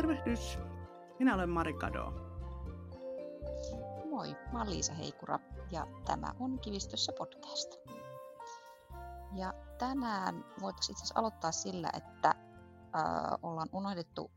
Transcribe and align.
Tervehdys. 0.00 0.58
Minä 1.18 1.34
olen 1.34 1.48
Mari 1.48 1.74
Kado. 1.74 2.12
Moi, 4.10 4.36
mä 4.52 4.62
olen 4.62 4.70
Liisa 4.70 4.92
Heikura 4.92 5.38
ja 5.70 5.86
tämä 6.06 6.34
on 6.38 6.60
Kivistössä 6.60 7.12
podcast. 7.18 7.74
Ja 9.36 9.54
tänään 9.78 10.44
voitaisiin 10.60 10.94
itse 10.94 11.02
asiassa 11.02 11.18
aloittaa 11.18 11.52
sillä, 11.52 11.90
että 11.96 12.28
äh, 12.28 13.38
ollaan 13.42 13.68
unohdettu 13.72 14.30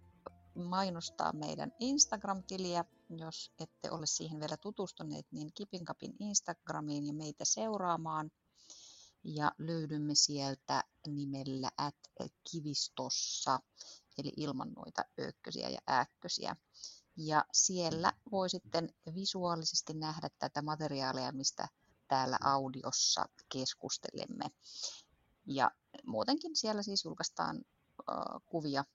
mainostaa 0.55 1.33
meidän 1.33 1.71
Instagram-tiliä. 1.79 2.85
Jos 3.09 3.51
ette 3.59 3.91
ole 3.91 4.05
siihen 4.05 4.39
vielä 4.39 4.57
tutustuneet, 4.57 5.25
niin 5.31 5.53
Kipinkapin 5.53 6.15
Instagramiin 6.19 7.07
ja 7.07 7.13
meitä 7.13 7.45
seuraamaan. 7.45 8.31
Ja 9.23 9.51
löydymme 9.57 10.15
sieltä 10.15 10.83
nimellä 11.07 11.69
at 11.77 11.95
kivistossa, 12.51 13.59
eli 14.17 14.31
ilman 14.37 14.71
noita 14.75 15.05
ökkösiä 15.19 15.69
ja 15.69 15.79
ääkkösiä. 15.87 16.55
Ja 17.17 17.45
siellä 17.51 18.13
voi 18.31 18.49
sitten 18.49 18.89
visuaalisesti 19.15 19.93
nähdä 19.93 20.29
tätä 20.39 20.61
materiaalia, 20.61 21.31
mistä 21.31 21.67
täällä 22.07 22.37
audiossa 22.43 23.25
keskustelemme. 23.49 24.45
Ja 25.45 25.71
muutenkin 26.05 26.55
siellä 26.55 26.83
siis 26.83 27.05
julkaistaan 27.05 27.57
uh, 27.57 28.41
kuvia 28.45 28.85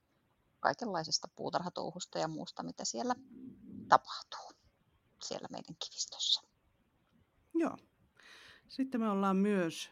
kaikenlaisesta 0.60 1.28
puutarhatouhusta 1.36 2.18
ja 2.18 2.28
muusta, 2.28 2.62
mitä 2.62 2.84
siellä 2.84 3.14
tapahtuu 3.88 4.52
siellä 5.24 5.48
meidän 5.50 5.76
kivistössä. 5.84 6.40
Joo. 7.54 7.76
Sitten 8.68 9.00
me 9.00 9.10
ollaan 9.10 9.36
myös 9.36 9.90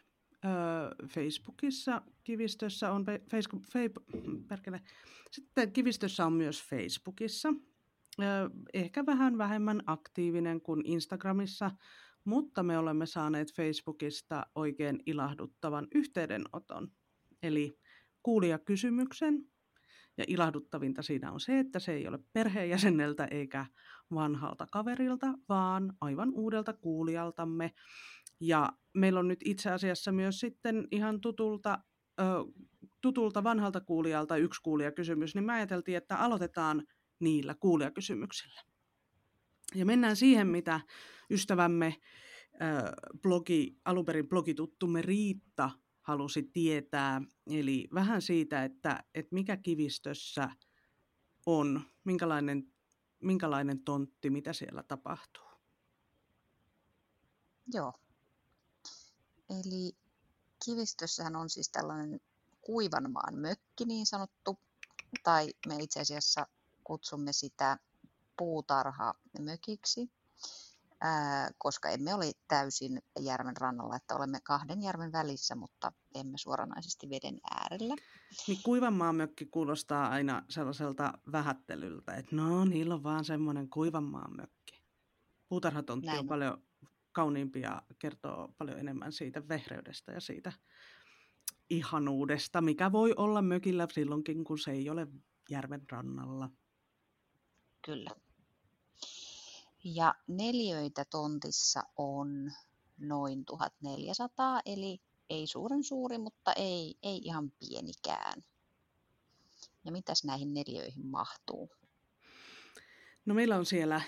Facebookissa. 1.07 2.01
Kivistössä 2.23 2.91
on 2.91 3.05
Facebook, 3.31 3.63
perkele. 4.47 4.81
Sitten 5.31 5.71
Kivistössä 5.71 6.25
on 6.25 6.33
myös 6.33 6.63
Facebookissa. 6.63 7.53
Ehkä 8.73 9.05
vähän 9.05 9.37
vähemmän 9.37 9.81
aktiivinen 9.85 10.61
kuin 10.61 10.85
Instagramissa, 10.85 11.71
mutta 12.25 12.63
me 12.63 12.77
olemme 12.77 13.05
saaneet 13.05 13.53
Facebookista 13.53 14.45
oikein 14.55 14.99
ilahduttavan 15.05 15.87
yhteydenoton. 15.95 16.91
Eli 17.43 17.79
kuulijakysymyksen, 18.23 19.45
ja 20.17 20.23
ilahduttavinta 20.27 21.01
siinä 21.01 21.31
on 21.31 21.39
se, 21.39 21.59
että 21.59 21.79
se 21.79 21.93
ei 21.93 22.07
ole 22.07 22.19
perheenjäseneltä 22.33 23.25
eikä 23.25 23.65
vanhalta 24.13 24.67
kaverilta, 24.71 25.33
vaan 25.49 25.93
aivan 26.01 26.31
uudelta 26.33 26.73
kuulijaltamme. 26.73 27.73
Ja 28.39 28.73
meillä 28.93 29.19
on 29.19 29.27
nyt 29.27 29.39
itse 29.45 29.71
asiassa 29.71 30.11
myös 30.11 30.39
sitten 30.39 30.87
ihan 30.91 31.21
tutulta, 31.21 31.79
tutulta 33.01 33.43
vanhalta 33.43 33.81
kuulijalta 33.81 34.37
yksi 34.37 34.61
kuulijakysymys, 34.61 35.35
niin 35.35 35.43
me 35.43 35.53
ajateltiin, 35.53 35.97
että 35.97 36.17
aloitetaan 36.17 36.87
niillä 37.19 37.55
kuulijakysymyksillä. 37.59 38.61
Ja 39.75 39.85
mennään 39.85 40.15
siihen, 40.15 40.47
mitä 40.47 40.79
ystävämme 41.29 41.95
blogi, 43.21 43.79
alun 43.85 44.05
perin 44.05 44.29
blogituttumme 44.29 45.01
Riitta 45.01 45.69
halusi 46.01 46.43
tietää. 46.43 47.21
Eli 47.49 47.87
vähän 47.93 48.21
siitä, 48.21 48.63
että, 48.63 49.03
että 49.13 49.35
mikä 49.35 49.57
kivistössä 49.57 50.49
on, 51.45 51.81
minkälainen, 52.03 52.73
minkälainen 53.23 53.83
tontti, 53.83 54.29
mitä 54.29 54.53
siellä 54.53 54.83
tapahtuu. 54.83 55.47
Joo. 57.73 57.93
Eli 59.49 59.95
kivistössähän 60.65 61.35
on 61.35 61.49
siis 61.49 61.69
tällainen 61.69 62.19
kuivanmaan 62.61 63.35
mökki 63.35 63.85
niin 63.85 64.05
sanottu, 64.05 64.59
tai 65.23 65.53
me 65.67 65.75
itse 65.75 65.99
asiassa 65.99 66.47
kutsumme 66.83 67.33
sitä 67.33 67.77
puutarha 68.37 69.13
mökiksi 69.39 70.09
koska 71.57 71.89
emme 71.89 72.13
ole 72.13 72.31
täysin 72.47 73.01
järven 73.19 73.57
rannalla, 73.57 73.95
että 73.95 74.15
olemme 74.15 74.39
kahden 74.43 74.81
järven 74.81 75.11
välissä, 75.11 75.55
mutta 75.55 75.91
emme 76.15 76.37
suoranaisesti 76.37 77.09
veden 77.09 77.39
äärellä. 77.51 77.95
Niin 78.47 78.63
kuivanmaan 78.63 79.15
mökki 79.15 79.45
kuulostaa 79.45 80.09
aina 80.09 80.45
sellaiselta 80.49 81.13
vähättelyltä, 81.31 82.13
että 82.13 82.35
no 82.35 82.65
niillä 82.65 82.93
on 82.93 83.03
vaan 83.03 83.25
semmoinen 83.25 83.69
kuivanmaan 83.69 84.35
mökki. 84.35 84.83
Puutarhatontti 85.49 86.07
Näin. 86.07 86.19
on 86.19 86.27
paljon 86.27 86.66
kauniimpi 87.17 87.61
ja 87.61 87.81
kertoo 87.99 88.53
paljon 88.57 88.79
enemmän 88.79 89.11
siitä 89.11 89.47
vehreydestä 89.47 90.11
ja 90.11 90.21
siitä 90.21 90.53
ihanuudesta, 91.69 92.61
mikä 92.61 92.91
voi 92.91 93.13
olla 93.17 93.41
mökillä 93.41 93.87
silloinkin, 93.93 94.43
kun 94.43 94.59
se 94.59 94.71
ei 94.71 94.89
ole 94.89 95.07
järven 95.49 95.81
rannalla. 95.91 96.49
Kyllä. 97.85 98.09
Ja 99.83 100.15
neljöitä 100.27 101.05
tontissa 101.05 101.83
on 101.95 102.51
noin 102.97 103.45
1400, 103.45 104.61
eli 104.65 104.99
ei 105.29 105.47
suuren 105.47 105.83
suuri, 105.83 106.17
mutta 106.17 106.53
ei, 106.53 106.95
ei 107.03 107.17
ihan 107.17 107.51
pienikään. 107.59 108.43
Ja 109.85 109.91
mitäs 109.91 110.23
näihin 110.23 110.53
neljöihin 110.53 111.05
mahtuu? 111.05 111.69
No 113.25 113.33
meillä 113.33 113.55
on 113.55 113.65
siellä 113.65 114.01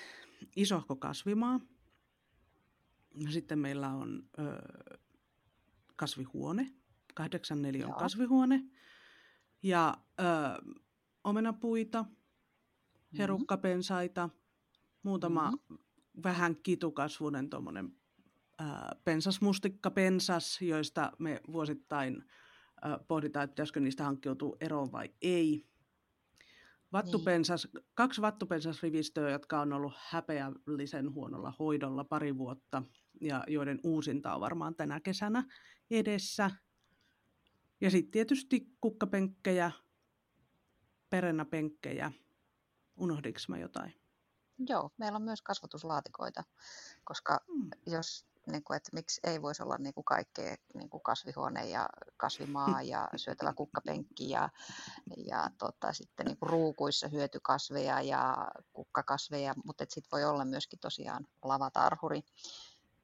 isohko 0.56 0.96
kasvimaa. 0.96 1.60
Sitten 3.30 3.60
meillä 3.60 3.90
on 3.90 4.30
ö, 4.40 4.44
kasvihuone, 5.96 6.74
kahdeksan 7.14 7.62
neliön 7.62 7.90
Joo. 7.90 8.00
kasvihuone. 8.00 8.64
Ja 9.64 9.98
ö, 10.20 10.24
omenapuita, 11.24 12.04
mm-hmm. 12.04 13.18
herukkapensaita, 13.18 14.30
muutama 15.04 15.52
mm-hmm. 15.52 15.78
vähän 16.24 16.56
kitukasvunen 16.56 17.50
tuommoinen 17.50 18.00
pensasmustikka 19.04 19.92
pensas, 19.92 20.62
joista 20.62 21.12
me 21.20 21.42
vuosittain 21.52 22.24
ää, 22.82 23.00
pohditaan, 23.08 23.44
että 23.44 23.54
pitäisikö 23.54 23.80
niistä 23.80 24.04
hankkiutua 24.04 24.58
eroon 24.62 24.92
vai 24.92 25.10
ei. 25.22 25.69
Vattupensas, 26.94 27.68
niin. 27.74 27.86
Kaksi 27.94 28.22
vattupensasrivistöä, 28.22 29.30
jotka 29.30 29.62
on 29.62 29.74
ollut 29.74 29.94
häpeällisen 29.98 31.14
huonolla 31.14 31.54
hoidolla 31.60 32.04
pari 32.04 32.38
vuotta 32.38 32.84
ja 33.22 33.44
joiden 33.48 33.80
uusinta 33.84 34.36
on 34.36 34.42
varmaan 34.42 34.76
tänä 34.76 35.00
kesänä 35.00 35.44
edessä. 35.92 36.52
Ja 37.82 37.92
sitten 37.92 38.12
tietysti 38.12 38.78
kukkapenkkejä, 38.82 39.72
perenäpenkkejä. 41.10 42.12
Unohdinko 42.98 43.40
mä 43.48 43.58
jotain? 43.58 43.94
Joo, 44.70 44.90
meillä 44.98 45.16
on 45.16 45.22
myös 45.22 45.42
kasvatuslaatikoita, 45.42 46.44
koska 47.04 47.40
mm. 47.48 47.70
jos, 47.86 48.29
niin 48.52 48.64
kuin, 48.64 48.78
että 48.78 48.90
miksi 48.94 49.22
ei 49.24 49.42
voisi 49.42 49.64
olla 49.64 49.78
niin 49.78 49.94
kuin 49.94 50.06
kaikkea 50.06 50.56
niin 50.74 50.90
kuin 50.90 51.04
kasvihuone 51.04 51.66
ja 51.66 51.90
kasvimaa 52.18 52.82
ja 52.82 53.08
syötävä 53.16 53.54
kukkapenkki 53.54 54.30
ja, 54.30 54.50
ja 55.28 55.50
tota, 55.58 55.94
sitten 55.94 56.26
niin 56.26 56.38
kuin 56.38 56.50
ruukuissa 56.50 57.08
hyötykasveja 57.08 58.02
ja 58.02 58.48
kukkakasveja, 58.74 59.54
mutta 59.66 59.86
sitten 59.90 60.12
voi 60.12 60.26
olla 60.26 60.46
myöskin 60.46 60.80
tosiaan 60.80 61.28
lavatarhuri. 61.44 62.22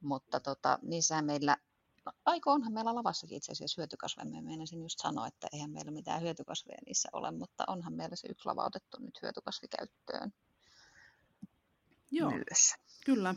Mutta 0.02 0.40
tota, 0.40 0.80
niissähän 0.82 1.26
meillä 1.26 1.58
No, 2.06 2.12
aiko 2.26 2.52
onhan 2.52 2.74
meillä 2.74 2.96
lavassakin 2.96 3.38
itse 3.38 3.52
asiassa 3.52 3.82
hyötykasveja. 3.82 4.26
Mä 4.26 4.42
meinasin 4.42 4.82
just 4.82 5.00
sanoa, 5.00 5.28
että 5.28 5.48
eihän 5.54 5.72
meillä 5.72 5.92
mitään 5.92 6.22
hyötykasveja 6.22 6.78
niissä 6.86 7.10
ole, 7.14 7.32
mutta 7.32 7.64
onhan 7.68 7.94
meillä 7.94 8.16
se 8.16 8.28
yksi 8.28 8.46
lava 8.46 8.66
otettu 8.66 8.98
nyt 9.00 9.22
hyötykasvikäyttöön. 9.22 10.34
Joo, 12.12 12.30
myös. 12.32 12.76
Kyllä. 13.06 13.36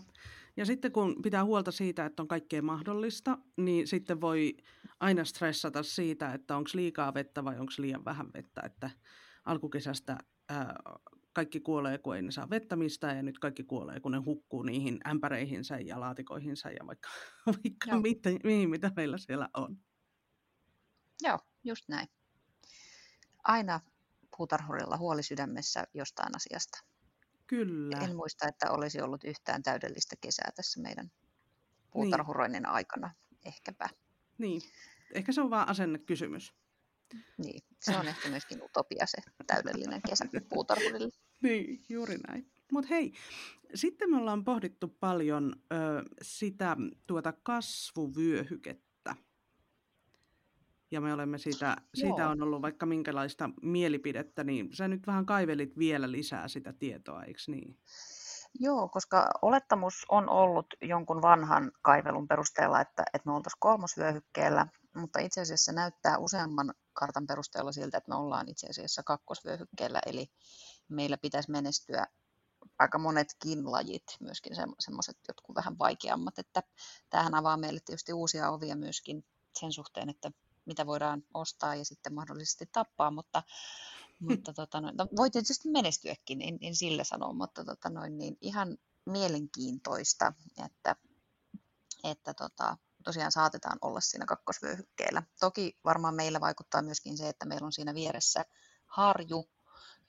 Ja 0.59 0.67
sitten 0.67 0.93
kun 0.93 1.23
pitää 1.23 1.45
huolta 1.45 1.73
siitä, 1.73 2.07
että 2.07 2.23
on 2.23 2.29
kaikkea 2.29 2.63
mahdollista, 2.63 3.39
niin 3.57 3.87
sitten 3.87 4.21
voi 4.21 4.57
aina 5.01 5.25
stressata 5.25 5.83
siitä, 5.83 6.33
että 6.33 6.57
onko 6.57 6.71
liikaa 6.75 7.15
vettä 7.15 7.45
vai 7.45 7.59
onko 7.59 7.73
liian 7.79 8.05
vähän 8.05 8.33
vettä. 8.35 8.61
Että 8.65 8.91
alkukesästä 9.45 10.19
ää, 10.49 10.75
kaikki 11.33 11.61
kuolee, 11.61 11.99
kun 11.99 12.17
ei 12.17 12.23
ne 12.23 12.31
saa 12.31 12.51
vettä 12.51 12.77
mistään, 12.77 13.17
ja 13.17 13.23
nyt 13.23 13.39
kaikki 13.39 13.65
kuolee, 13.65 14.01
kun 14.01 14.13
ne 14.13 14.19
hukkuu 14.19 14.63
niihin 14.63 14.99
ämpäreihinsä 15.07 15.79
ja 15.79 16.01
laatikoihinsa 16.01 16.71
ja 16.71 16.87
vaikka, 16.87 17.09
vaikka 17.65 18.01
mitä, 18.01 18.31
mihin, 18.45 18.71
mitä 18.71 18.93
meillä 18.97 19.19
siellä 19.19 19.49
on. 19.55 19.77
Joo, 21.23 21.39
just 21.65 21.89
näin. 21.89 22.09
Aina 23.45 23.81
puutarhurilla 24.37 24.97
huoli 24.97 25.23
sydämessä 25.23 25.85
jostain 25.95 26.37
asiasta. 26.37 26.85
Kyllä. 27.49 27.99
En 27.99 28.17
muista, 28.17 28.49
että 28.49 28.71
olisi 28.71 29.01
ollut 29.01 29.25
yhtään 29.25 29.63
täydellistä 29.63 30.17
kesää 30.21 30.51
tässä 30.57 30.81
meidän 30.81 31.11
puutarhuroinnin 31.91 32.63
niin. 32.63 32.73
aikana. 32.73 33.15
Ehkäpä. 33.45 33.89
Niin, 34.39 34.63
ehkä 35.15 35.33
se 35.33 35.41
on 35.41 35.51
vaan 35.51 35.69
asennekysymys. 35.69 36.55
Niin, 37.39 37.63
se 37.81 37.97
on 37.97 38.09
ehkä 38.09 38.29
myöskin 38.29 38.63
utopia 38.63 39.07
se 39.07 39.19
täydellinen 39.47 40.03
kesä 40.09 40.25
puutarhurille. 40.49 41.09
niin, 41.43 41.85
juuri 41.89 42.17
näin. 42.29 42.51
Mutta 42.73 42.89
hei, 42.89 43.13
sitten 43.75 44.11
me 44.11 44.17
ollaan 44.17 44.45
pohdittu 44.45 44.89
paljon 44.89 45.53
ö, 45.73 45.77
sitä 46.23 46.77
tuota 47.07 47.33
kasvuvyöhykettä. 47.33 48.88
Ja 50.91 51.01
me 51.01 51.13
olemme 51.13 51.39
siitä, 51.39 51.77
siitä 51.95 52.23
Joo. 52.23 52.31
on 52.31 52.43
ollut 52.43 52.63
vaikka 52.63 52.87
minkälaista 52.87 53.51
mielipidettä, 53.63 54.45
niin 54.45 54.69
sä 54.73 54.89
nyt 54.89 55.07
vähän 55.07 55.27
kaivelit 55.27 55.79
vielä 55.79 56.13
lisää 56.13 56.49
sitä 56.49 56.73
tietoa, 56.73 57.25
eikö 57.25 57.41
niin? 57.47 57.79
Joo, 58.61 58.89
koska 58.89 59.31
olettamus 59.43 60.05
on 60.09 60.29
ollut 60.29 60.67
jonkun 60.83 61.23
vanhan 61.23 61.73
kaivelun 61.83 62.29
perusteella, 62.29 62.81
että, 62.81 63.05
että 63.15 63.29
me 63.29 63.35
oltaisiin 63.35 63.61
kolmosvyöhykkeellä, 63.61 64.67
mutta 64.97 65.19
itse 65.19 65.41
asiassa 65.41 65.73
näyttää 65.73 66.19
useamman 66.19 66.75
kartan 66.93 67.27
perusteella 67.27 67.73
siltä, 67.73 67.99
että 67.99 68.11
me 68.11 68.17
ollaan 68.17 68.49
itse 68.49 68.67
asiassa 68.67 69.03
kakkosvyöhykkeellä, 69.03 70.01
eli 70.07 70.31
meillä 70.89 71.19
pitäisi 71.19 71.51
menestyä 71.51 72.07
aika 72.79 72.99
monetkin 72.99 73.73
lajit, 73.73 74.17
myöskin 74.21 74.53
semmoiset 74.79 75.17
jotkut 75.29 75.57
vähän 75.57 75.79
vaikeammat, 75.79 76.39
että 76.39 76.63
tämähän 77.11 77.35
avaa 77.35 77.57
meille 77.57 77.81
tietysti 77.85 78.13
uusia 78.13 78.51
ovia 78.51 78.77
myöskin 78.77 79.25
sen 79.61 79.73
suhteen, 79.73 80.09
että 80.09 80.31
mitä 80.69 80.87
voidaan 80.87 81.23
ostaa 81.35 81.75
ja 81.75 81.85
sitten 81.85 82.15
mahdollisesti 82.15 82.69
tappaa, 82.73 83.11
mutta, 83.11 83.43
mutta 84.21 84.53
tota, 84.53 84.81
no, 84.81 84.91
voi 85.17 85.31
tietysti 85.31 85.71
menestyäkin, 85.71 86.43
en, 86.43 86.59
en 86.61 86.77
sillä 86.77 87.05
sano, 87.05 87.33
mutta 87.33 87.65
tota, 87.65 87.91
noin, 87.91 88.19
niin 88.19 88.37
ihan 88.41 88.79
mielenkiintoista, 89.07 90.33
että, 90.65 90.97
että 92.05 92.35
tota, 92.35 92.77
tosiaan 93.05 93.33
saatetaan 93.33 93.79
olla 93.83 94.01
siinä 94.01 94.27
kakkosvyöhykkeellä. 94.27 95.23
Toki 95.41 95.79
varmaan 95.85 96.15
meillä 96.15 96.41
vaikuttaa 96.41 96.83
myöskin 96.83 97.17
se, 97.17 97.29
että 97.29 97.47
meillä 97.47 97.67
on 97.67 97.73
siinä 97.73 97.95
vieressä 97.95 98.45
harju, 98.87 99.49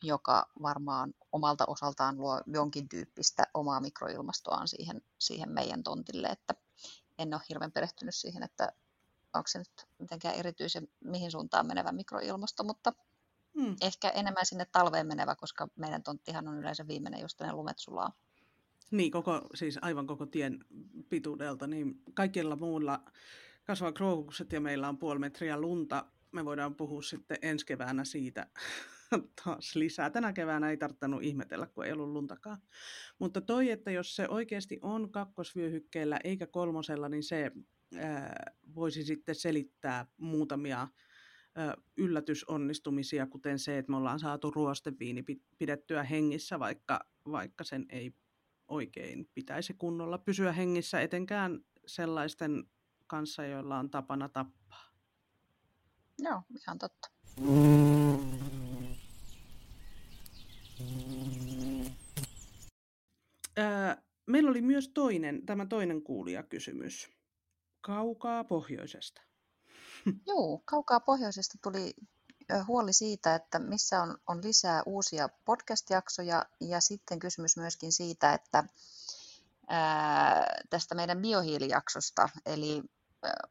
joka 0.04 0.46
varmaan 0.62 1.14
omalta 1.32 1.66
osaltaan 1.68 2.18
luo 2.18 2.42
jonkin 2.48 2.90
tyyppistä 2.90 3.44
omaa 3.54 3.80
mikroilmastoaan 3.80 4.68
siihen, 4.68 5.02
siihen 5.20 5.50
meidän 5.50 5.84
tontille, 5.84 6.28
että 6.28 6.54
en 7.18 7.34
ole 7.34 7.42
hirveän 7.50 7.72
perehtynyt 7.72 8.16
siihen, 8.16 8.44
että 8.44 8.72
onko 9.34 9.48
se 9.48 9.60
nyt 9.60 9.88
mitenkään 10.00 10.36
erityisen 10.36 10.88
mihin 11.04 11.32
suuntaan 11.32 11.68
menevä 11.68 11.92
mikroilmasto, 11.92 12.64
mutta 12.64 12.94
hmm. 13.60 13.76
ehkä 13.82 14.10
enemmän 14.10 14.46
sinne 14.46 14.66
talveen 14.72 15.08
menevä, 15.08 15.36
koska 15.36 15.68
meidän 15.76 16.04
tonttihan 16.04 16.48
on 16.48 16.58
yleensä 16.58 16.88
viimeinen, 16.88 17.22
josta 17.22 17.46
ne 17.46 17.54
lumet 17.54 17.80
sulaa. 17.80 18.14
Niin, 18.92 19.12
koko, 19.12 19.42
siis 19.56 19.80
aivan 19.82 20.08
koko 20.08 20.26
tien 20.26 20.66
pituudelta, 21.10 21.68
niin 21.68 22.02
kaikilla 22.14 22.56
muulla 22.56 23.04
kasvaa 23.64 23.92
krookukset 23.92 24.52
ja 24.52 24.62
meillä 24.62 24.90
on 24.90 24.98
puoli 24.98 25.20
metriä 25.20 25.62
lunta. 25.62 26.06
Me 26.32 26.46
voidaan 26.46 26.76
puhua 26.76 27.02
sitten 27.02 27.38
ensi 27.42 27.66
keväänä 27.66 28.04
siitä 28.04 28.48
taas 29.44 29.76
lisää. 29.76 30.10
Tänä 30.10 30.34
keväänä 30.34 30.70
ei 30.70 30.78
tarvinnut 30.78 31.24
ihmetellä, 31.24 31.68
kun 31.68 31.86
ei 31.86 31.92
ollut 31.92 32.10
luntakaan. 32.10 32.58
Mutta 33.20 33.42
toi, 33.42 33.72
että 33.72 33.92
jos 33.92 34.16
se 34.16 34.28
oikeasti 34.28 34.80
on 34.82 35.12
kakkosvyöhykkeellä 35.12 36.20
eikä 36.24 36.48
kolmosella, 36.48 37.10
niin 37.10 37.24
se 37.24 37.52
voisi 38.76 39.04
sitten 39.04 39.36
selittää 39.36 40.06
muutamia 40.18 40.88
yllätysonnistumisia, 41.98 43.28
kuten 43.28 43.60
se, 43.60 43.78
että 43.78 43.92
me 43.92 43.98
ollaan 43.98 44.20
saatu 44.20 44.52
ruosteviini 44.52 45.24
pidettyä 45.58 46.04
hengissä, 46.04 46.60
vaikka, 46.60 47.00
vaikka 47.32 47.64
sen 47.64 47.86
ei 47.90 48.14
oikein 48.68 49.30
pitäisi 49.34 49.74
kunnolla 49.74 50.18
pysyä 50.18 50.52
hengissä, 50.52 51.02
etenkään 51.02 51.60
sellaisten 51.86 52.64
kanssa, 53.08 53.46
joilla 53.46 53.80
on 53.80 53.90
tapana 53.90 54.30
tappaa. 54.30 54.90
Joo, 56.20 56.42
ihan 56.62 56.80
totta. 56.80 57.10
meillä 64.28 64.50
oli 64.50 64.62
myös 64.62 64.90
toinen, 64.90 65.46
tämä 65.46 65.66
toinen 65.66 66.04
kuulijakysymys. 66.04 67.19
Kaukaa 67.90 68.44
pohjoisesta. 68.44 69.22
Joo, 70.28 70.62
kaukaa 70.66 71.00
pohjoisesta 71.00 71.58
tuli 71.64 71.94
huoli 72.68 72.94
siitä, 72.94 73.36
että 73.36 73.60
missä 73.60 74.02
on, 74.02 74.18
on 74.28 74.44
lisää 74.44 74.84
uusia 74.86 75.30
podcast-jaksoja 75.46 76.46
ja 76.62 76.80
sitten 76.82 77.20
kysymys 77.20 77.58
myöskin 77.58 77.92
siitä, 77.92 78.34
että 78.34 78.64
ää, 79.68 80.46
tästä 80.70 80.96
meidän 80.96 81.22
biohiilijaksosta, 81.22 82.30
eli 82.46 82.84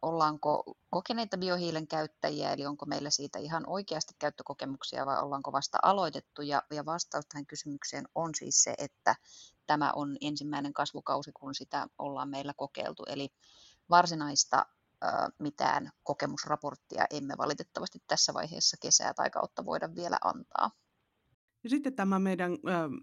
ollaanko 0.03 0.77
kokeneita 0.91 1.39
biohiilen 1.39 1.89
käyttäjiä, 1.89 2.53
eli 2.53 2.67
onko 2.67 2.87
meillä 2.87 3.11
siitä 3.11 3.39
ihan 3.39 3.65
oikeasti 3.67 4.15
käyttökokemuksia 4.19 5.07
vai 5.07 5.23
ollaanko 5.23 5.53
vasta 5.53 5.79
aloitettu. 5.83 6.43
Ja, 6.43 6.63
ja 6.71 6.87
vastaus 6.87 7.27
tähän 7.27 7.47
kysymykseen 7.47 8.09
on 8.15 8.35
siis 8.35 8.63
se, 8.63 8.75
että 8.79 9.17
tämä 9.67 9.93
on 9.93 10.17
ensimmäinen 10.21 10.73
kasvukausi, 10.73 11.33
kun 11.33 11.55
sitä 11.55 11.89
ollaan 11.99 12.29
meillä 12.29 12.55
kokeiltu. 12.57 13.03
Eli 13.07 13.29
varsinaista 13.91 14.67
mitään 15.39 15.91
kokemusraporttia 16.03 17.05
emme 17.11 17.35
valitettavasti 17.39 17.99
tässä 18.07 18.35
vaiheessa 18.35 18.77
kesää 18.83 19.15
tai 19.15 19.31
kautta 19.31 19.65
voida 19.65 19.95
vielä 19.95 20.19
antaa. 20.25 20.71
Ja 21.65 21.71
sitten 21.71 21.95
tämä 21.95 22.19
meidän 22.19 22.53
äh, 22.53 22.59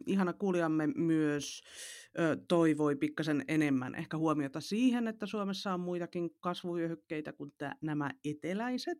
ihana 0.05 0.33
kuulijamme 0.33 0.87
myös 0.87 1.63
äh, 2.19 2.37
toivoi 2.47 2.95
pikkasen 2.95 3.45
enemmän 3.47 3.95
ehkä 3.95 4.17
huomiota 4.17 4.61
siihen, 4.61 5.07
että 5.07 5.25
Suomessa 5.25 5.73
on 5.73 5.79
muitakin 5.79 6.29
kasvuvyöhykkeitä 6.39 7.33
kuin 7.33 7.53
tää, 7.57 7.75
nämä 7.81 8.11
eteläiset. 8.25 8.97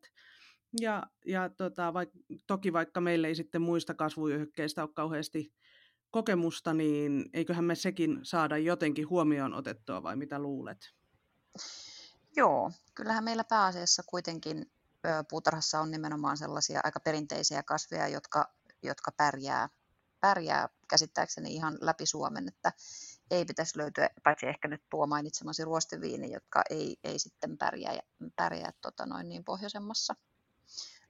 Ja, 0.82 1.04
ja 1.26 1.50
tota, 1.50 1.94
vaik, 1.94 2.10
toki 2.48 2.74
vaikka 2.74 3.02
meillä 3.02 3.28
ei 3.28 3.36
sitten 3.36 3.62
muista 3.62 3.94
kasvuvyöhykkeistä 3.94 4.84
ole 4.84 4.90
kauheasti 4.94 5.54
kokemusta, 6.12 6.74
niin 6.74 7.30
eiköhän 7.34 7.66
me 7.66 7.76
sekin 7.76 8.20
saada 8.24 8.58
jotenkin 8.58 9.10
huomioon 9.10 9.54
otettua 9.54 10.04
vai 10.04 10.16
mitä 10.16 10.40
luulet? 10.40 10.78
Joo, 12.36 12.72
kyllähän 12.96 13.24
meillä 13.24 13.44
pääasiassa 13.44 14.04
kuitenkin 14.06 14.72
puutarhassa 15.30 15.80
on 15.80 15.92
nimenomaan 15.92 16.38
sellaisia 16.38 16.82
aika 16.84 17.00
perinteisiä 17.00 17.64
kasveja, 17.64 18.08
jotka, 18.08 18.54
jotka 18.84 19.12
pärjää, 19.12 19.70
pärjää 20.20 20.70
käsittääkseni 20.90 21.54
ihan 21.54 21.78
läpi 21.82 22.06
Suomen, 22.06 22.48
että 22.48 22.72
ei 23.32 23.46
pitäisi 23.46 23.78
löytyä, 23.78 24.10
paitsi 24.24 24.46
ehkä 24.46 24.68
nyt 24.68 24.84
tuo 24.90 25.08
mainitsemasi 25.08 25.64
ruosteviini, 25.64 26.32
jotka 26.32 26.64
ei, 26.70 26.98
ei 27.04 27.20
sitten 27.20 27.58
pärjää, 27.58 28.00
pärjää 28.36 28.74
tota 28.82 29.06
noin 29.06 29.30
niin 29.30 29.44
pohjoisemmassa. 29.44 30.16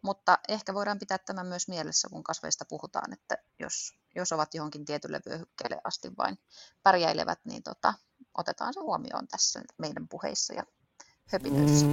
Mutta 0.02 0.40
ehkä 0.48 0.74
voidaan 0.74 1.00
pitää 1.00 1.18
tämä 1.18 1.44
myös 1.44 1.68
mielessä, 1.68 2.08
kun 2.10 2.24
kasveista 2.24 2.66
puhutaan, 2.70 3.14
että 3.14 3.38
jos, 3.60 3.94
jos 4.16 4.32
ovat 4.32 4.54
johonkin 4.54 4.86
tietylle 4.86 5.22
vyöhykkeelle 5.30 5.82
asti 5.84 6.12
vain 6.18 6.40
pärjäilevät, 6.84 7.40
niin 7.46 7.64
tota, 7.64 7.94
otetaan 8.38 8.74
se 8.74 8.80
huomioon 8.80 9.28
tässä 9.28 9.62
meidän 9.78 10.08
puheissa 10.08 10.54
ja 10.54 10.64
höpinöissä. 11.26 11.86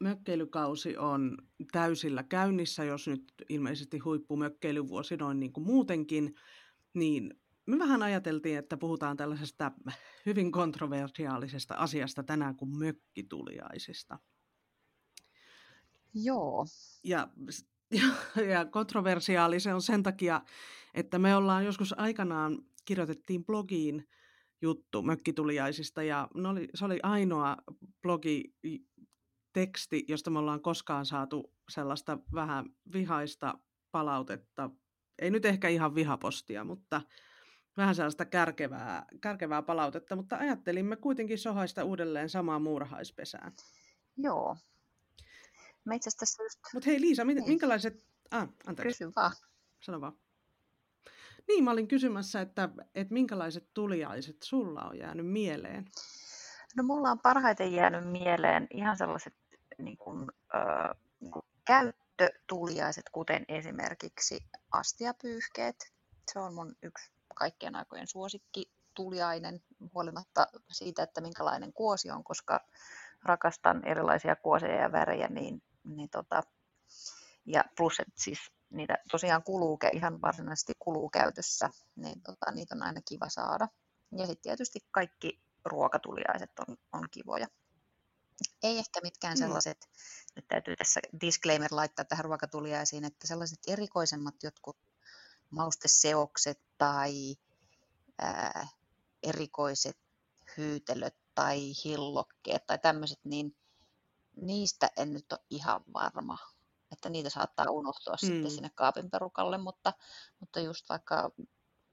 Mökkeilykausi 0.00 0.96
on 0.96 1.38
täysillä 1.72 2.22
käynnissä, 2.22 2.84
jos 2.84 3.08
nyt 3.08 3.32
ilmeisesti 3.48 3.98
huippumökkeilyvuosi 3.98 5.16
noin 5.16 5.40
niin 5.40 5.52
kuin 5.52 5.66
muutenkin, 5.66 6.34
niin 6.94 7.40
me 7.66 7.78
vähän 7.78 8.02
ajateltiin, 8.02 8.58
että 8.58 8.76
puhutaan 8.76 9.16
tällaisesta 9.16 9.72
hyvin 10.26 10.52
kontroversiaalisesta 10.52 11.74
asiasta 11.74 12.22
tänään 12.22 12.56
kuin 12.56 12.78
mökkituliaisista. 12.78 14.18
Joo. 16.14 16.66
Ja, 17.04 17.28
ja, 18.50 18.64
kontroversiaali 18.64 19.60
se 19.60 19.74
on 19.74 19.82
sen 19.82 20.02
takia, 20.02 20.40
että 20.94 21.18
me 21.18 21.36
ollaan 21.36 21.64
joskus 21.64 21.98
aikanaan 21.98 22.58
kirjoitettiin 22.84 23.44
blogiin 23.44 24.08
juttu 24.62 25.02
mökkituliaisista 25.02 26.02
ja 26.02 26.28
oli, 26.34 26.68
se 26.74 26.84
oli 26.84 27.00
ainoa 27.02 27.56
blogi 28.02 28.54
teksti, 29.52 30.04
josta 30.08 30.30
me 30.30 30.38
ollaan 30.38 30.62
koskaan 30.62 31.06
saatu 31.06 31.52
sellaista 31.68 32.18
vähän 32.34 32.66
vihaista 32.92 33.58
palautetta. 33.90 34.70
Ei 35.18 35.30
nyt 35.30 35.44
ehkä 35.44 35.68
ihan 35.68 35.94
vihapostia, 35.94 36.64
mutta 36.64 37.02
vähän 37.76 37.94
sellaista 37.94 38.24
kärkevää, 38.24 39.06
kärkevää 39.20 39.62
palautetta, 39.62 40.16
mutta 40.16 40.36
ajattelimme 40.36 40.96
kuitenkin 40.96 41.38
sohaista 41.38 41.84
uudelleen 41.84 42.28
samaan 42.28 42.62
muurahaispesään. 42.62 43.52
Joo. 44.16 44.56
Mä 45.86 45.94
itse 45.94 46.10
tässä 46.18 46.42
just... 46.42 46.60
Mutta 46.74 46.90
hei 46.90 47.00
Liisa, 47.00 47.24
niin. 47.24 47.44
minkälaiset... 47.46 48.06
Ah, 48.30 48.48
anteeksi. 48.66 49.04
Kysy 49.04 49.12
vaan. 49.16 49.32
Sano 49.80 50.00
vaan. 50.00 50.18
Niin, 51.48 51.64
mä 51.64 51.70
olin 51.70 51.88
kysymässä, 51.88 52.40
että, 52.40 52.68
että 52.94 53.14
minkälaiset 53.14 53.68
tuliaiset 53.74 54.36
sulla 54.42 54.82
on 54.82 54.98
jäänyt 54.98 55.26
mieleen? 55.26 55.84
No 56.76 56.82
mulla 56.82 57.10
on 57.10 57.18
parhaiten 57.18 57.72
jäänyt 57.72 58.10
mieleen 58.10 58.66
ihan 58.70 58.96
sellaiset 58.96 59.34
niin 59.78 59.96
kuin, 59.96 60.26
äh, 60.54 60.96
käyttötuliaiset, 61.66 63.08
kuten 63.12 63.44
esimerkiksi 63.48 64.38
astiapyyhkeet. 64.72 65.76
Se 66.32 66.38
on 66.38 66.54
mun 66.54 66.76
yksi 66.82 67.10
kaikkien 67.34 67.76
aikojen 67.76 68.06
suosikki 68.06 68.72
tuliainen, 68.94 69.60
huolimatta 69.94 70.46
siitä, 70.70 71.02
että 71.02 71.20
minkälainen 71.20 71.72
kuosi 71.72 72.10
on, 72.10 72.24
koska 72.24 72.60
rakastan 73.22 73.84
erilaisia 73.84 74.36
kuoseja 74.36 74.82
ja 74.82 74.92
värejä, 74.92 75.28
niin, 75.28 75.62
niin 75.86 76.10
tota, 76.10 76.42
ja 77.46 77.64
plus, 77.76 78.00
että 78.00 78.22
siis 78.22 78.38
niitä 78.70 78.98
tosiaan 79.10 79.42
kuluu, 79.42 79.78
ihan 79.92 80.20
varsinaisesti 80.22 80.72
kuluu 80.78 81.08
käytössä, 81.08 81.70
niin 81.96 82.22
tota, 82.22 82.50
niitä 82.50 82.74
on 82.74 82.82
aina 82.82 83.00
kiva 83.08 83.28
saada. 83.28 83.68
Ja 84.18 84.26
sitten 84.26 84.42
tietysti 84.42 84.80
kaikki 84.90 85.40
ruokatuliaiset 85.64 86.50
on, 86.68 86.76
on 86.92 87.08
kivoja. 87.10 87.46
Ei 88.62 88.78
ehkä 88.78 89.00
mitkään 89.02 89.34
Mm. 89.34 89.38
sellaiset, 89.38 89.88
nyt 90.36 90.48
täytyy 90.48 90.76
tässä 90.76 91.00
disclaimer 91.20 91.70
laittaa 91.72 92.04
tähän 92.04 92.24
ruokatuliaisiin, 92.24 93.04
että 93.04 93.26
sellaiset 93.26 93.58
erikoisemmat 93.66 94.34
jotkut 94.42 94.76
mausteseokset 95.50 96.60
tai 96.78 97.36
ää, 98.18 98.68
erikoiset 99.22 99.98
hyytelöt 100.56 101.16
tai 101.34 101.72
hillokkeet 101.84 102.66
tai 102.66 102.78
tämmöiset, 102.78 103.20
niin 103.24 103.56
niistä 104.36 104.90
en 104.96 105.12
nyt 105.12 105.32
ole 105.32 105.40
ihan 105.50 105.84
varma. 105.94 106.38
Että 106.92 107.08
niitä 107.08 107.30
saattaa 107.30 107.70
unohtua 107.70 108.14
mm. 108.22 108.26
sitten 108.26 108.50
sinne 108.50 108.70
kaapin 108.74 109.10
perukalle, 109.10 109.58
mutta, 109.58 109.92
mutta 110.40 110.60
just 110.60 110.88
vaikka 110.88 111.30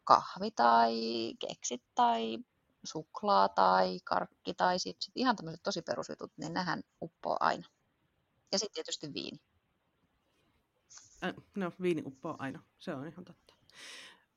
kahvi 0.03 0.51
tai 0.51 0.93
keksit 1.39 1.83
tai 1.95 2.37
suklaa 2.83 3.49
tai 3.49 3.99
karkki 4.03 4.53
tai 4.53 4.79
sit, 4.79 4.97
sit 4.99 5.11
ihan 5.15 5.35
tämmöiset 5.35 5.63
tosi 5.63 5.81
perusjutut, 5.81 6.31
niin 6.37 6.53
nehän 6.53 6.81
uppoo 7.01 7.37
aina. 7.39 7.67
Ja 8.51 8.59
sitten 8.59 8.73
tietysti 8.73 9.13
viini. 9.13 9.37
Äh, 11.23 11.33
no, 11.55 11.71
viini 11.81 12.03
uppoo 12.05 12.35
aina. 12.39 12.63
Se 12.79 12.93
on 12.93 13.07
ihan 13.07 13.25
totta. 13.25 13.53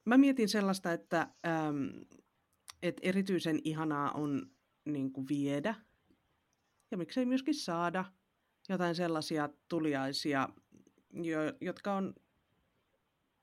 Mä 0.04 0.18
mietin 0.18 0.48
sellaista, 0.48 0.92
että, 0.92 1.20
äm, 1.20 2.04
että 2.82 3.00
erityisen 3.02 3.60
ihanaa 3.64 4.10
on 4.10 4.50
niin 4.84 5.12
kuin 5.12 5.28
viedä 5.28 5.74
ja 6.96 6.98
miksei 6.98 7.26
myöskin 7.26 7.54
saada 7.54 8.04
jotain 8.68 8.94
sellaisia 8.94 9.48
tuliaisia, 9.68 10.48
jo, 11.12 11.38
jotka 11.60 11.94
on 11.94 12.14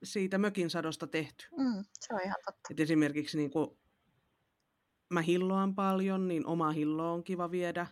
siitä 0.04 0.38
mökin 0.38 0.70
sadosta 0.70 1.08
tehty. 1.08 1.46
Mm, 1.58 1.84
se 2.00 2.14
on 2.14 2.22
ihan 2.24 2.36
totta. 2.46 2.68
Et 2.72 2.80
esimerkiksi 2.80 3.38
niin 3.38 3.52
kuin 3.52 3.70
mä 5.10 5.22
hilloan 5.22 5.76
paljon, 5.76 6.28
niin 6.28 6.46
oma 6.46 6.72
hillo 6.72 7.14
on 7.14 7.24
kiva 7.24 7.52
viedä. 7.52 7.88